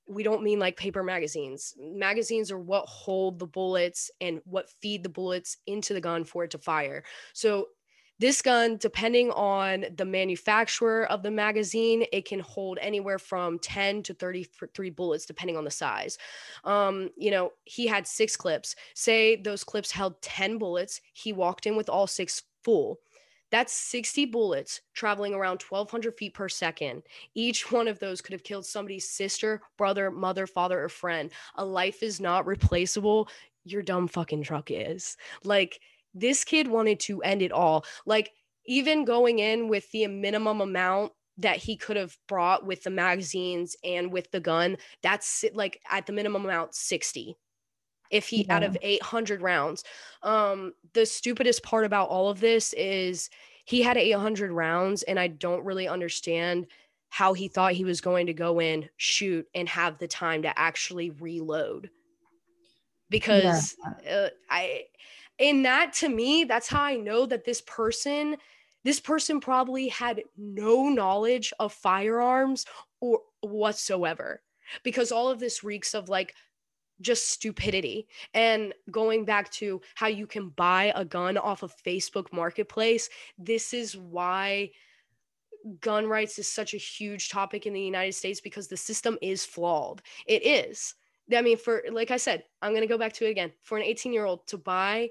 [0.08, 1.74] we don't mean like paper magazines.
[1.80, 6.44] Magazines are what hold the bullets and what feed the bullets into the gun for
[6.44, 7.04] it to fire.
[7.34, 7.68] So
[8.20, 14.02] this gun, depending on the manufacturer of the magazine, it can hold anywhere from 10
[14.04, 16.18] to 33 bullets, depending on the size.
[16.64, 18.76] Um, you know, he had six clips.
[18.96, 21.00] Say those clips held 10 bullets.
[21.14, 23.00] He walked in with all six full.
[23.52, 27.04] That's 60 bullets traveling around 1,200 feet per second.
[27.34, 31.32] Each one of those could have killed somebody's sister, brother, mother, father, or friend.
[31.56, 33.30] A life is not replaceable.
[33.64, 35.16] Your dumb fucking truck is.
[35.44, 35.80] Like,
[36.14, 37.86] this kid wanted to end it all.
[38.06, 38.32] Like,
[38.66, 43.76] even going in with the minimum amount that he could have brought with the magazines
[43.84, 47.38] and with the gun, that's like at the minimum amount 60
[48.12, 48.56] if he yeah.
[48.56, 49.84] out of 800 rounds
[50.24, 53.30] um the stupidest part about all of this is
[53.66, 56.68] he had 800 rounds and i don't really understand
[57.10, 60.60] how he thought he was going to go in shoot and have the time to
[60.60, 61.90] actually reload
[63.10, 64.12] because yeah.
[64.12, 64.84] uh, i
[65.38, 68.36] in that to me that's how i know that this person
[68.84, 72.66] this person probably had no knowledge of firearms
[73.02, 74.42] or whatsoever
[74.84, 76.34] because all of this reeks of like
[77.02, 82.32] just stupidity and going back to how you can buy a gun off of facebook
[82.34, 84.70] marketplace this is why
[85.82, 89.46] gun rights is such a huge topic in the united states because the system is
[89.46, 90.02] flawed.
[90.26, 90.96] It is.
[91.34, 93.52] I mean for like i said i'm going to go back to it again.
[93.64, 95.10] For an 18 year old to buy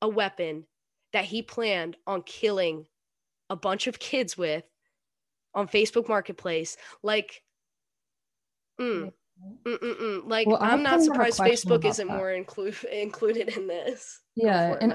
[0.00, 0.64] a weapon
[1.12, 2.86] that he planned on killing
[3.50, 4.64] a bunch of kids with
[5.54, 6.76] on Facebook Marketplace.
[7.02, 7.42] Like,
[8.80, 9.12] mm,
[9.64, 10.22] mm-mm-mm.
[10.28, 12.16] like well, I'm not surprised Facebook isn't that.
[12.16, 14.20] more include included in this.
[14.34, 14.92] Yeah, and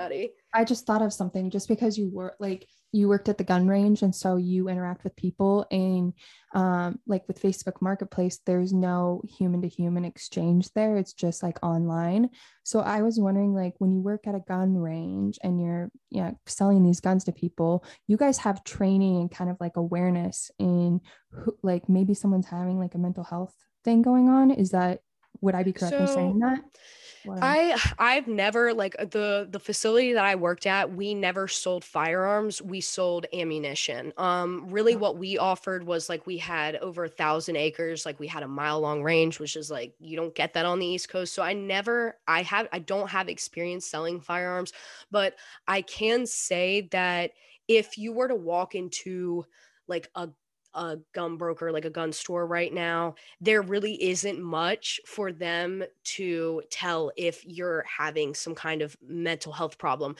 [0.53, 1.49] I just thought of something.
[1.49, 5.03] Just because you were like you worked at the gun range and so you interact
[5.03, 6.13] with people and
[6.53, 11.58] um, like with facebook marketplace there's no human to human exchange there it's just like
[11.63, 12.29] online
[12.63, 16.32] so i was wondering like when you work at a gun range and you're yeah
[16.45, 21.01] selling these guns to people you guys have training and kind of like awareness in
[21.32, 25.02] who, like maybe someone's having like a mental health thing going on is that
[25.41, 26.63] would i be correct so, in saying that
[27.26, 32.62] I I've never like the the facility that I worked at, we never sold firearms.
[32.62, 34.13] We sold ammunition.
[34.17, 38.28] Um really what we offered was like we had over a thousand acres, like we
[38.28, 41.10] had a mile long range, which is like you don't get that on the East
[41.10, 41.34] Coast.
[41.34, 44.74] So I never I have I don't have experience selling firearms,
[45.12, 45.36] but
[45.67, 47.32] I can say that
[47.67, 49.46] if you were to walk into
[49.88, 50.30] like a
[50.75, 55.83] a gun broker, like a gun store right now, there really isn't much for them
[56.03, 60.15] to tell if you're having some kind of mental health problem.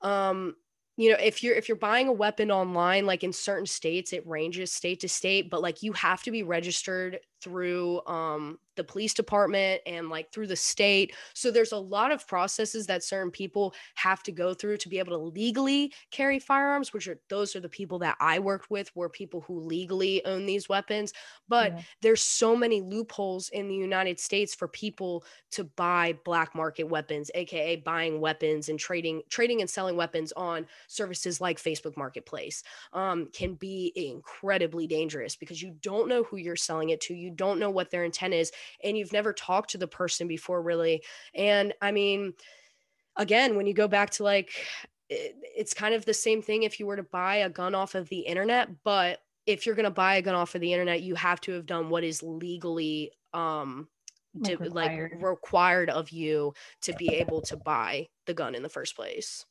[0.00, 0.56] Um,
[0.96, 4.26] you know if you're if you're buying a weapon online like in certain states it
[4.26, 9.12] ranges state to state but like you have to be registered through um, the police
[9.12, 11.14] department and like through the state.
[11.34, 14.98] So there's a lot of processes that certain people have to go through to be
[14.98, 18.94] able to legally carry firearms, which are those are the people that I worked with
[18.96, 21.12] were people who legally own these weapons.
[21.48, 21.82] But yeah.
[22.00, 27.30] there's so many loopholes in the United States for people to buy black market weapons,
[27.34, 33.28] aka buying weapons and trading trading and selling weapons on services like Facebook Marketplace um,
[33.32, 37.14] can be incredibly dangerous because you don't know who you're selling it to.
[37.14, 40.62] You don't know what their intent is and you've never talked to the person before
[40.62, 41.02] really
[41.34, 42.32] and i mean
[43.16, 44.50] again when you go back to like
[45.08, 47.94] it, it's kind of the same thing if you were to buy a gun off
[47.94, 51.02] of the internet but if you're going to buy a gun off of the internet
[51.02, 53.88] you have to have done what is legally um
[54.34, 55.12] like, to, required.
[55.12, 59.44] like required of you to be able to buy the gun in the first place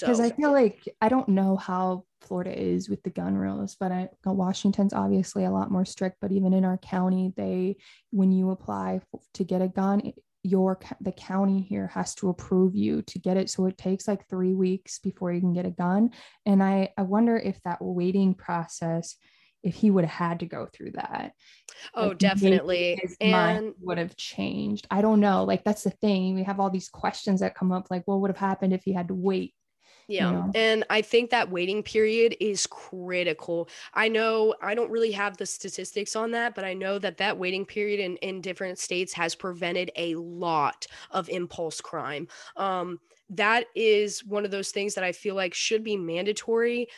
[0.00, 3.92] because I feel like I don't know how Florida is with the gun rules, but
[3.92, 6.16] I, Washington's obviously a lot more strict.
[6.20, 7.76] But even in our county, they
[8.10, 9.00] when you apply
[9.34, 13.50] to get a gun, your the county here has to approve you to get it.
[13.50, 16.10] So it takes like three weeks before you can get a gun.
[16.44, 19.16] And I I wonder if that waiting process
[19.62, 21.32] if he would have had to go through that.
[21.94, 23.00] Oh, like definitely.
[23.20, 24.86] and would have changed.
[24.90, 25.44] I don't know.
[25.44, 26.34] Like that's the thing.
[26.34, 28.84] We have all these questions that come up like well, what would have happened if
[28.84, 29.54] he had to wait
[30.08, 30.30] yeah.
[30.30, 30.52] You know?
[30.54, 33.68] And I think that waiting period is critical.
[33.94, 37.38] I know I don't really have the statistics on that, but I know that that
[37.38, 42.28] waiting period in, in different states has prevented a lot of impulse crime.
[42.56, 43.00] Um,
[43.30, 46.88] that is one of those things that I feel like should be mandatory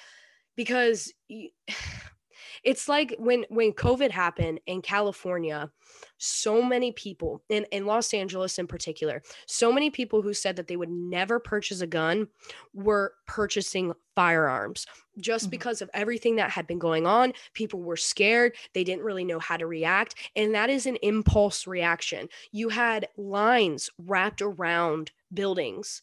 [0.57, 1.13] because
[2.65, 5.71] it's like when when covid happened in california
[6.19, 10.67] so many people in, in los angeles in particular so many people who said that
[10.67, 12.29] they would never purchase a gun
[12.75, 14.87] were purchasing firearms
[15.19, 15.51] just mm-hmm.
[15.51, 19.39] because of everything that had been going on people were scared they didn't really know
[19.39, 26.03] how to react and that is an impulse reaction you had lines wrapped around buildings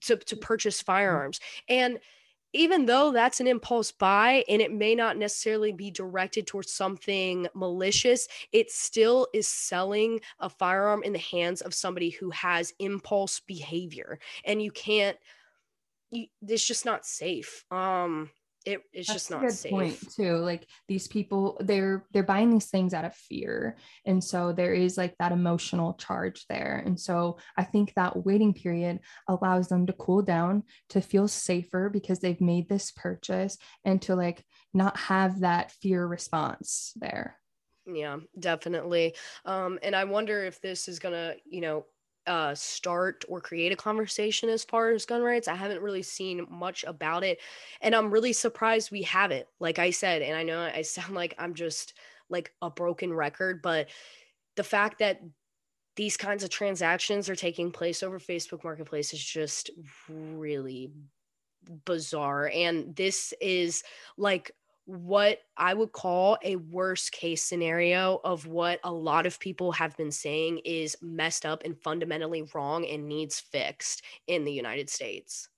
[0.00, 0.92] to, to purchase mm-hmm.
[0.92, 1.98] firearms and
[2.56, 7.46] even though that's an impulse buy and it may not necessarily be directed towards something
[7.54, 13.40] malicious, it still is selling a firearm in the hands of somebody who has impulse
[13.40, 14.18] behavior.
[14.44, 15.16] And you can't,
[16.10, 17.64] you, it's just not safe.
[17.70, 18.30] Um,
[18.66, 22.66] it, it's That's just not safe point too like these people they're they're buying these
[22.66, 27.38] things out of fear and so there is like that emotional charge there and so
[27.56, 28.98] i think that waiting period
[29.28, 34.16] allows them to cool down to feel safer because they've made this purchase and to
[34.16, 34.44] like
[34.74, 37.38] not have that fear response there.
[37.86, 39.14] Yeah definitely.
[39.44, 41.86] Um and i wonder if this is gonna you know
[42.26, 45.48] uh, start or create a conversation as far as gun rights.
[45.48, 47.38] I haven't really seen much about it.
[47.80, 50.22] And I'm really surprised we haven't, like I said.
[50.22, 51.94] And I know I sound like I'm just
[52.28, 53.88] like a broken record, but
[54.56, 55.20] the fact that
[55.96, 59.70] these kinds of transactions are taking place over Facebook Marketplace is just
[60.08, 60.90] really
[61.84, 62.50] bizarre.
[62.52, 63.82] And this is
[64.16, 64.52] like
[64.86, 69.96] what I would call a worst case scenario of what a lot of people have
[69.96, 75.48] been saying is messed up and fundamentally wrong and needs fixed in the United States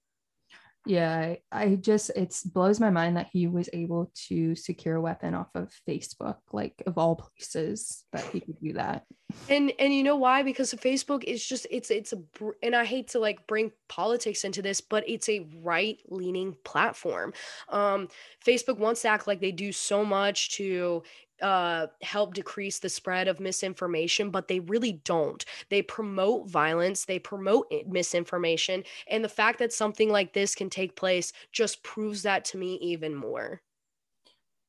[0.89, 5.35] yeah i just it blows my mind that he was able to secure a weapon
[5.35, 9.05] off of facebook like of all places that he could do that.
[9.49, 10.43] And and you know why?
[10.43, 12.19] Because facebook is just it's it's a
[12.63, 17.33] and i hate to like bring politics into this but it's a right leaning platform.
[17.69, 18.09] Um
[18.45, 21.03] facebook wants to act like they do so much to
[21.43, 25.45] uh, help decrease the spread of misinformation, but they really don't.
[25.71, 28.85] They promote violence, they promote misinformation.
[29.09, 32.75] And the fact that something like this can take place just proves that to me
[32.77, 33.63] even more.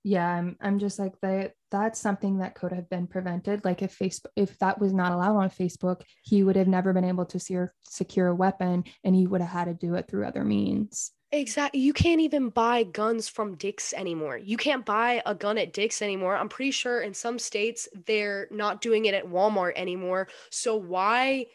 [0.04, 1.54] Yeah, I'm, I'm just like that.
[1.72, 3.66] That's something that could have been prevented.
[3.66, 7.04] Like if Facebook, if that was not allowed on Facebook, he would have never been
[7.04, 10.26] able to secure secure a weapon, and he would have had to do it through
[10.26, 11.12] other means.
[11.32, 11.80] Exactly.
[11.80, 14.38] You can't even buy guns from Dick's anymore.
[14.38, 16.36] You can't buy a gun at Dick's anymore.
[16.36, 20.28] I'm pretty sure in some states they're not doing it at Walmart anymore.
[20.50, 21.46] So why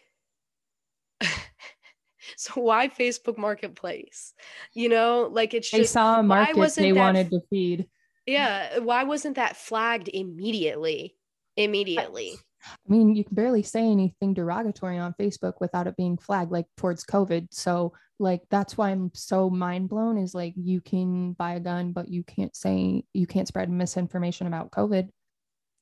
[2.37, 4.35] so why Facebook Marketplace?
[4.75, 7.89] You know, like it's just they saw a market they that, wanted to feed.
[8.27, 11.16] Yeah, why wasn't that flagged immediately?
[11.57, 12.37] Immediately.
[12.67, 16.67] I mean, you can barely say anything derogatory on Facebook without it being flagged, like
[16.77, 17.49] towards COVID.
[17.51, 21.93] So, like, that's why I'm so mind blown is like, you can buy a gun,
[21.93, 25.09] but you can't say, you can't spread misinformation about COVID.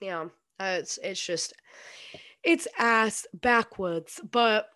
[0.01, 0.27] Yeah.
[0.59, 1.53] Uh, it's, it's just,
[2.43, 4.21] it's ass backwards.
[4.31, 4.67] But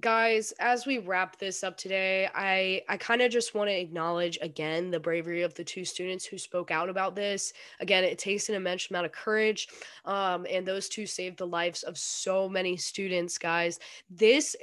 [0.00, 4.38] guys as we wrap this up today i i kind of just want to acknowledge
[4.42, 7.54] again the bravery of the two students who spoke out about this.
[7.80, 9.68] Again it takes an immense amount of courage
[10.04, 13.78] um, and those two saved the lives of so many students guys.
[14.10, 14.54] This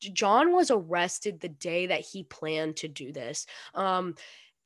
[0.00, 3.46] john was arrested the day that he planned to do this.
[3.74, 4.16] Um,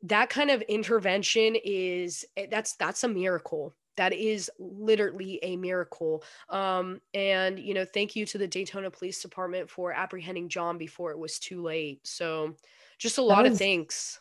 [0.04, 6.24] that kind of intervention is eh, that's that's a miracle that is literally a miracle.
[6.48, 11.10] Um, and, you know, thank you to the Daytona Police Department for apprehending John before
[11.10, 12.00] it was too late.
[12.06, 12.54] So,
[12.98, 14.20] just a lot of thanks.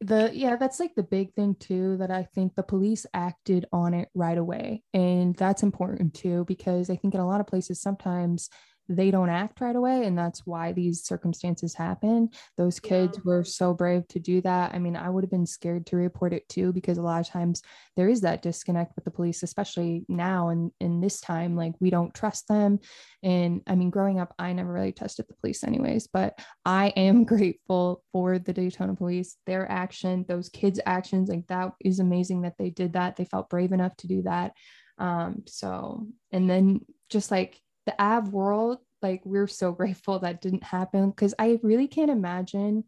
[0.00, 3.94] The yeah, that's like the big thing too that I think the police acted on
[3.94, 4.84] it right away.
[4.94, 8.48] And that's important too because I think in a lot of places sometimes
[8.88, 13.22] they don't act right away and that's why these circumstances happen those kids yeah.
[13.24, 14.74] were so brave to do that.
[14.74, 17.28] I mean i would have been scared to report it too because a lot of
[17.28, 17.62] times
[17.96, 21.90] there is that disconnect with the police especially now and in this time like we
[21.90, 22.78] don't trust them.
[23.22, 27.24] And i mean growing up i never really trusted the police anyways but i am
[27.32, 32.56] grateful for the daytona police their action those kids actions like that is amazing that
[32.58, 33.16] they did that.
[33.16, 34.52] They felt brave enough to do that.
[34.98, 40.62] Um so and then just like the av world like we're so grateful that didn't
[40.62, 42.84] happen because i really can't imagine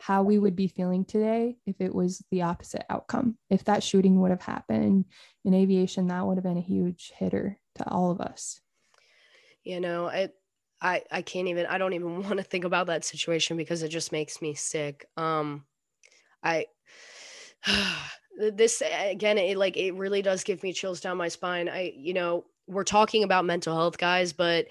[0.00, 4.20] how we would be feeling today if it was the opposite outcome if that shooting
[4.20, 5.04] would have happened
[5.44, 8.60] in aviation that would have been a huge hitter to all of us.
[9.64, 10.34] You know it
[10.82, 13.88] i i can't even i don't even want to think about that situation because it
[13.88, 15.06] just makes me sick.
[15.16, 15.64] Um
[16.42, 16.66] i
[18.38, 21.68] this again it like it really does give me chills down my spine.
[21.68, 24.66] I you know we're talking about mental health, guys, but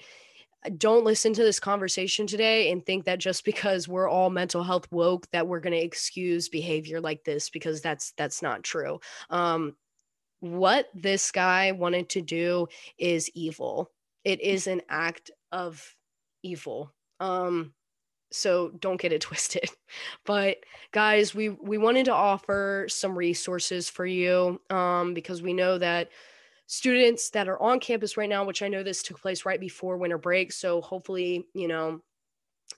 [0.76, 4.90] don't listen to this conversation today and think that just because we're all mental health
[4.90, 8.98] woke that we're going to excuse behavior like this because that's that's not true.
[9.30, 9.76] Um
[10.40, 12.66] what this guy wanted to do
[12.98, 13.90] is evil.
[14.24, 15.94] It is an act of
[16.42, 16.92] evil.
[17.20, 17.72] Um
[18.32, 19.70] so don't get it twisted
[20.24, 20.56] but
[20.90, 26.10] guys we we wanted to offer some resources for you um because we know that
[26.66, 29.96] students that are on campus right now, which I know this took place right before
[29.96, 30.52] winter break.
[30.52, 32.00] So hopefully, you know,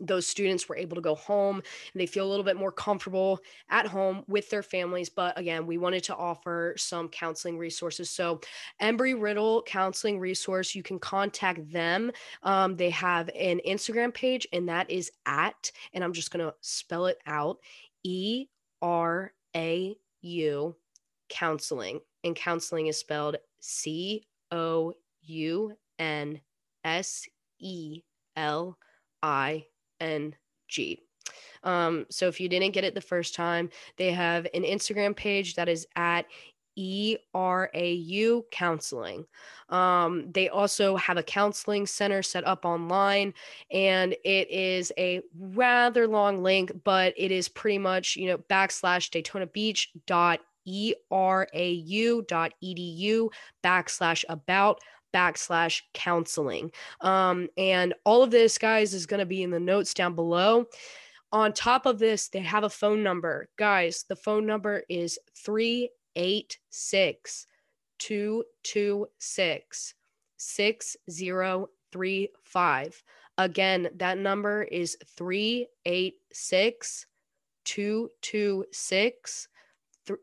[0.01, 3.41] those students were able to go home and they feel a little bit more comfortable
[3.71, 5.09] at home with their families.
[5.09, 8.11] But again, we wanted to offer some counseling resources.
[8.11, 8.41] So,
[8.81, 12.13] Embry Riddle Counseling Resource, you can contact them.
[12.43, 16.55] Um, they have an Instagram page, and that is at, and I'm just going to
[16.61, 17.59] spell it out
[18.05, 18.47] E
[18.83, 20.77] R A U
[21.29, 22.01] counseling.
[22.25, 24.93] And counseling is spelled C O
[25.23, 26.41] U N
[26.85, 27.27] S
[27.59, 28.03] E
[28.37, 28.79] L
[29.23, 29.67] I
[30.01, 30.35] N
[30.69, 31.03] G.
[31.63, 35.55] Um, so if you didn't get it the first time, they have an Instagram page
[35.57, 36.27] that is at
[36.79, 39.27] ERAU counseling.
[39.69, 43.35] Um, they also have a counseling center set up online,
[43.73, 49.11] and it is a rather long link, but it is pretty much, you know, backslash
[49.11, 50.41] Daytona Beach dot
[51.11, 52.29] erau.edu
[53.65, 54.81] backslash about
[55.15, 56.71] backslash counseling.
[57.01, 60.67] Um, and all of this, guys, is going to be in the notes down below.
[61.33, 63.49] On top of this, they have a phone number.
[63.57, 67.47] Guys, the phone number is 386
[67.99, 69.95] 226
[70.41, 73.03] 6035.
[73.37, 77.07] Again, that number is 386
[77.65, 79.49] 226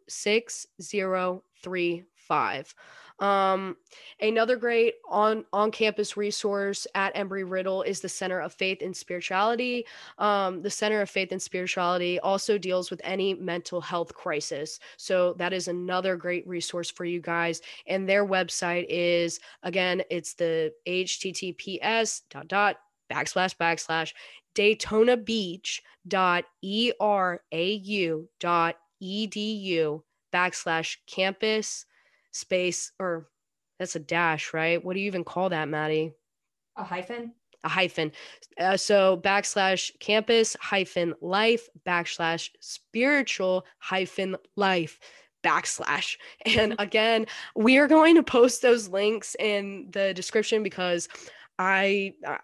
[0.07, 2.75] 6035.
[3.19, 3.77] Um,
[4.19, 8.95] another great on on campus resource at Embry Riddle is the Center of Faith and
[8.95, 9.86] Spirituality.
[10.17, 14.79] Um, the Center of Faith and Spirituality also deals with any mental health crisis.
[14.97, 17.61] So that is another great resource for you guys.
[17.88, 22.75] And their website is again, it's the https dot dot
[23.09, 24.13] backslash backslash
[24.55, 30.01] Daytona Beach dot erau dot edu
[30.33, 31.85] backslash campus
[32.31, 33.27] space or
[33.79, 34.83] that's a dash, right?
[34.83, 36.13] What do you even call that, Maddie?
[36.77, 37.33] A hyphen?
[37.63, 38.11] A hyphen.
[38.59, 44.99] Uh, so backslash campus hyphen life backslash spiritual hyphen life
[45.43, 46.17] backslash.
[46.45, 47.25] And again,
[47.55, 51.09] we are going to post those links in the description because
[51.59, 52.39] I, I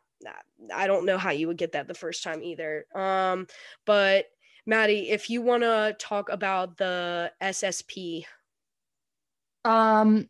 [0.73, 2.85] I don't know how you would get that the first time either.
[2.93, 3.47] Um,
[3.85, 4.27] but
[4.66, 8.26] Maddie, if you want to talk about the SSP.
[9.66, 10.30] Um,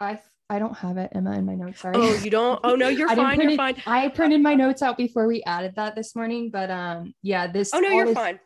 [0.00, 1.80] I I don't have it, Emma, in my notes.
[1.80, 1.94] Sorry.
[1.96, 2.58] Oh, you don't?
[2.64, 3.40] Oh no, you're fine.
[3.40, 3.76] You're fine.
[3.86, 7.70] I printed my notes out before we added that this morning, but um, yeah, this.
[7.74, 8.40] Oh no, you're fine.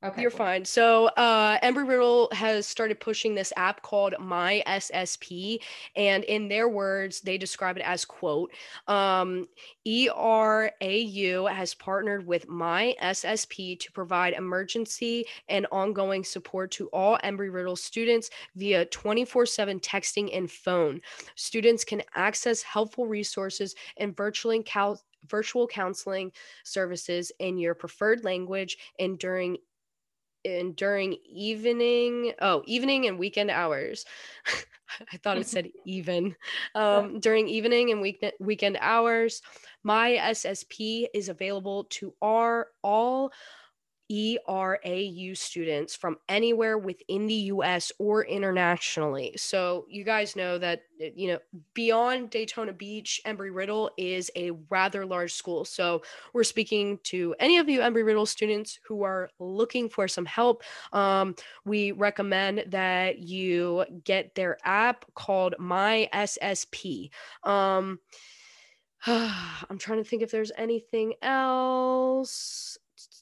[0.00, 0.22] Okay.
[0.22, 0.38] You're cool.
[0.38, 0.64] fine.
[0.64, 5.58] So, uh, Embry Riddle has started pushing this app called My SSP,
[5.96, 8.52] and in their words, they describe it as quote,
[8.86, 9.48] um,
[9.84, 17.52] ERAU has partnered with My SSP to provide emergency and ongoing support to all Embry
[17.52, 21.00] Riddle students via 24/7 texting and phone.
[21.34, 26.32] Students can access helpful resources and virtually cal- virtual counseling
[26.62, 29.58] services in your preferred language and during
[30.48, 34.04] and during evening oh evening and weekend hours.
[35.12, 36.34] I thought it said even
[36.74, 39.42] um, during evening and week- weekend hours.
[39.82, 43.32] My ssp is available to our all
[44.10, 49.34] ERAU students from anywhere within the US or internationally.
[49.36, 51.38] So, you guys know that, uh, you know,
[51.74, 55.64] beyond Daytona Beach, Embry Riddle is a rather large school.
[55.64, 56.02] So,
[56.32, 60.62] we're speaking to any of you Embry Riddle students who are looking for some help.
[60.92, 61.34] Um,
[61.64, 67.10] we recommend that you get their app called My SSP.
[67.42, 68.00] Um,
[69.06, 72.78] I'm trying to think if there's anything else.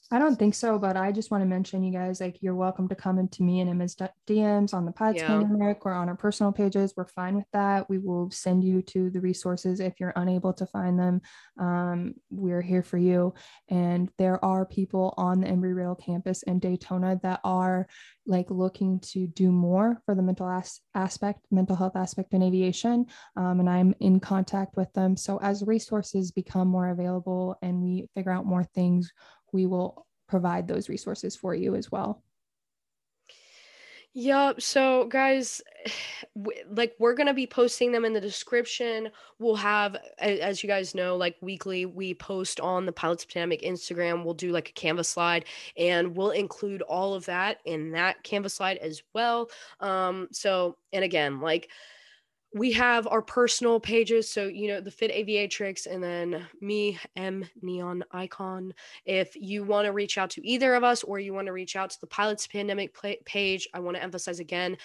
[0.09, 2.87] I don't think so, but I just want to mention you guys like you're welcome
[2.87, 3.95] to come into me and Emma's
[4.25, 5.27] DMs on the Pilots yeah.
[5.27, 6.93] Pandemic or on our personal pages.
[6.95, 7.89] We're fine with that.
[7.89, 11.21] We will send you to the resources if you're unable to find them.
[11.59, 13.33] Um, we're here for you.
[13.67, 17.87] And there are people on the Embry Riddle campus in Daytona that are
[18.25, 23.05] like looking to do more for the mental as- aspect, mental health aspect in aviation.
[23.35, 25.17] Um, and I'm in contact with them.
[25.17, 29.11] So as resources become more available and we figure out more things,
[29.51, 32.21] we will provide those resources for you as well.
[34.19, 34.61] Yep.
[34.61, 35.61] So, guys,
[36.71, 39.09] like we're going to be posting them in the description.
[39.37, 44.23] We'll have, as you guys know, like weekly, we post on the Pilots Pandemic Instagram.
[44.23, 45.45] We'll do like a Canvas slide
[45.77, 49.51] and we'll include all of that in that Canvas slide as well.
[49.81, 51.69] Um, so, and again, like,
[52.53, 57.45] we have our personal pages so you know the fit aviatrix and then me m
[57.61, 58.73] neon icon
[59.05, 61.75] if you want to reach out to either of us or you want to reach
[61.75, 62.95] out to the pilots pandemic
[63.25, 64.77] page i want to emphasize again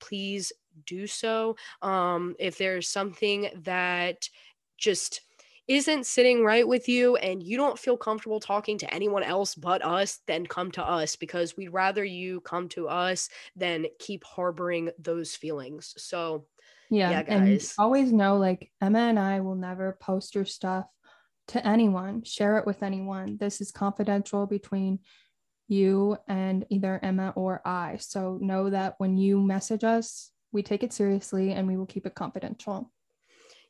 [0.00, 0.52] please
[0.86, 4.28] do so um, if there's something that
[4.76, 5.20] just
[5.66, 9.82] isn't sitting right with you and you don't feel comfortable talking to anyone else but
[9.82, 14.90] us, then come to us because we'd rather you come to us than keep harboring
[14.98, 15.94] those feelings.
[15.96, 16.44] So,
[16.90, 17.74] yeah, yeah guys.
[17.78, 20.86] always know like Emma and I will never post your stuff
[21.48, 23.36] to anyone, share it with anyone.
[23.38, 25.00] This is confidential between
[25.68, 27.96] you and either Emma or I.
[27.98, 32.06] So know that when you message us, we take it seriously and we will keep
[32.06, 32.90] it confidential.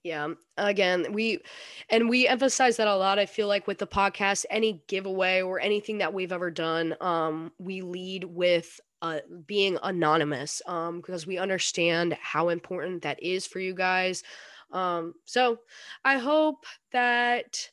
[0.02, 0.28] Yeah.
[0.58, 1.40] Again, we
[1.88, 3.18] and we emphasize that a lot.
[3.18, 7.52] I feel like with the podcast, any giveaway or anything that we've ever done, um,
[7.58, 13.60] we lead with uh, being anonymous um, because we understand how important that is for
[13.60, 14.22] you guys.
[14.72, 15.58] Um, so
[16.06, 17.68] I hope that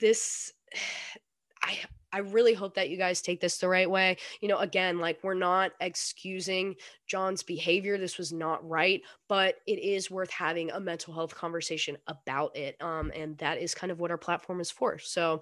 [0.00, 0.52] this
[1.62, 1.78] I
[2.14, 4.16] I really hope that you guys take this the right way.
[4.40, 6.74] You know, again, like we're not excusing
[7.06, 7.96] John's behavior.
[7.96, 12.76] This was not right, but it is worth having a mental health conversation about it.
[12.82, 14.98] Um, and that is kind of what our platform is for.
[14.98, 15.40] So,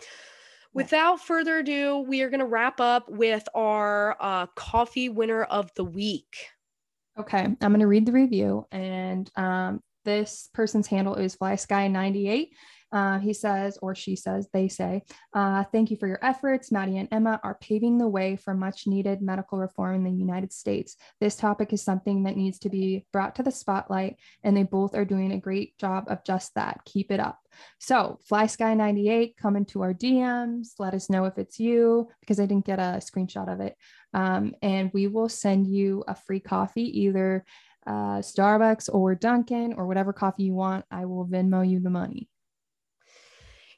[0.73, 5.71] without further ado, we are going to wrap up with our uh, coffee winner of
[5.75, 6.37] the week.
[7.19, 12.49] Okay, I'm going to read the review, and um, this person's handle is FlySky98
[12.93, 15.03] uh, he says, or she says, they say,
[15.35, 16.73] uh, thank you for your efforts.
[16.73, 20.53] Maddie and Emma are paving the way for much needed medical reform in the United
[20.53, 20.97] States.
[21.21, 24.95] This topic is something that needs to be brought to the spotlight, and they both
[24.95, 26.81] are doing a great job of just that.
[26.85, 27.39] Keep it up.
[27.79, 30.71] So, FlySky98, come into our DMs.
[30.79, 33.77] Let us know if it's you, because I didn't get a screenshot of it.
[34.15, 37.45] Um, and we will send you a free coffee, either
[37.87, 40.85] uh, Starbucks or Dunkin' or whatever coffee you want.
[40.91, 42.29] I will Venmo you the money.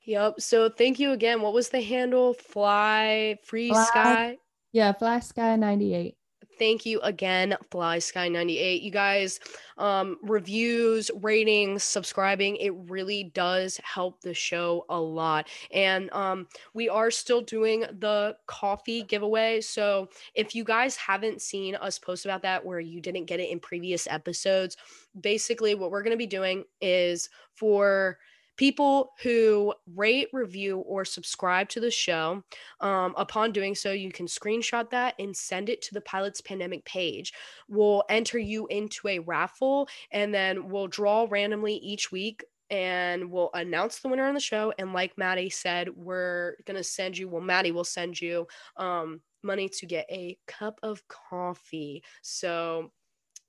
[0.04, 0.40] Yep.
[0.40, 1.42] So thank you again.
[1.42, 2.34] What was the handle?
[2.34, 4.38] Fly Free Fly, Sky.
[4.72, 6.16] Yeah, Fly Sky 98.
[6.58, 8.82] Thank you again, Fly Sky 98.
[8.82, 9.40] You guys,
[9.78, 15.48] um, reviews, ratings, subscribing, it really does help the show a lot.
[15.72, 19.60] And um, we are still doing the coffee giveaway.
[19.60, 23.50] So if you guys haven't seen us post about that where you didn't get it
[23.50, 24.76] in previous episodes,
[25.20, 28.18] basically what we're going to be doing is for
[28.62, 32.40] people who rate, review, or subscribe to the show.
[32.80, 36.84] Um, upon doing so, you can screenshot that and send it to the Pilots Pandemic
[36.84, 37.32] page.
[37.68, 43.50] We'll enter you into a raffle and then we'll draw randomly each week and we'll
[43.54, 44.72] announce the winner on the show.
[44.78, 47.28] And like Maddie said, we're gonna send you.
[47.28, 48.46] Well, Maddie will send you
[48.76, 52.04] um, money to get a cup of coffee.
[52.22, 52.92] So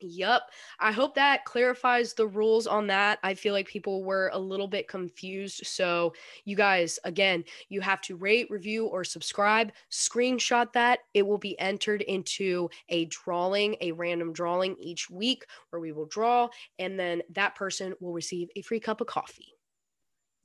[0.06, 0.42] Yep.
[0.82, 3.20] I hope that clarifies the rules on that.
[3.24, 5.66] I feel like people were a little bit confused.
[5.66, 9.72] So, you guys, again, you have to rate, review, or subscribe.
[9.90, 11.00] Screenshot that.
[11.14, 16.08] It will be entered into a drawing, a random drawing each week where we will
[16.08, 16.50] draw,
[16.80, 19.54] and then that person will receive a free cup of coffee.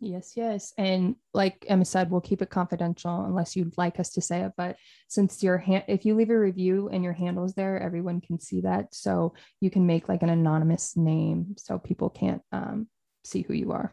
[0.01, 0.73] Yes, yes.
[0.79, 4.53] And like Emma said, we'll keep it confidential unless you'd like us to say it.
[4.57, 4.77] But
[5.09, 8.61] since your hand, if you leave a review and your handle's there, everyone can see
[8.61, 8.95] that.
[8.95, 12.89] So you can make like an anonymous name so people can't um,
[13.25, 13.93] see who you are.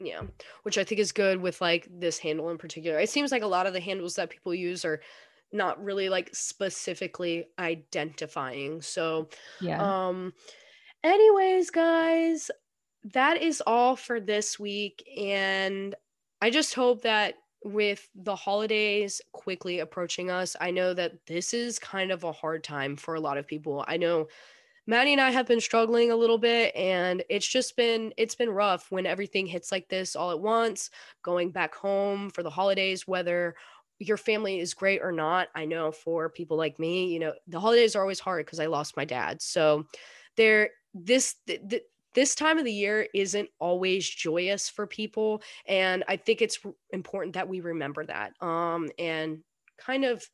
[0.00, 0.22] Yeah,
[0.64, 2.98] which I think is good with like this handle in particular.
[2.98, 5.00] It seems like a lot of the handles that people use are
[5.52, 8.82] not really like specifically identifying.
[8.82, 9.28] So,
[9.60, 10.08] yeah.
[10.08, 10.34] Um,
[11.04, 12.50] anyways, guys,
[13.12, 15.06] that is all for this week.
[15.18, 15.94] And
[16.40, 17.34] I just hope that
[17.64, 22.64] with the holidays quickly approaching us, I know that this is kind of a hard
[22.64, 23.84] time for a lot of people.
[23.86, 24.28] I know
[24.86, 28.50] Maddie and I have been struggling a little bit and it's just been it's been
[28.50, 30.90] rough when everything hits like this all at once,
[31.22, 33.56] going back home for the holidays whether
[33.98, 35.48] your family is great or not.
[35.54, 38.66] I know for people like me, you know, the holidays are always hard because I
[38.66, 39.42] lost my dad.
[39.42, 39.86] So
[40.36, 41.82] there this th- th-
[42.16, 46.58] this time of the year isn't always joyous for people and i think it's
[46.90, 49.38] important that we remember that um and
[49.78, 50.28] kind of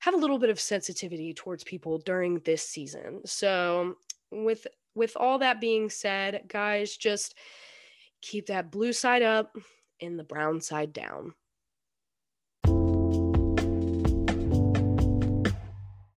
[0.00, 3.20] have a little bit of sensitivity towards people during this season.
[3.24, 3.96] So
[4.30, 7.36] with with all that being said guys just
[8.22, 9.56] keep that blue side up
[10.00, 11.34] and the brown side down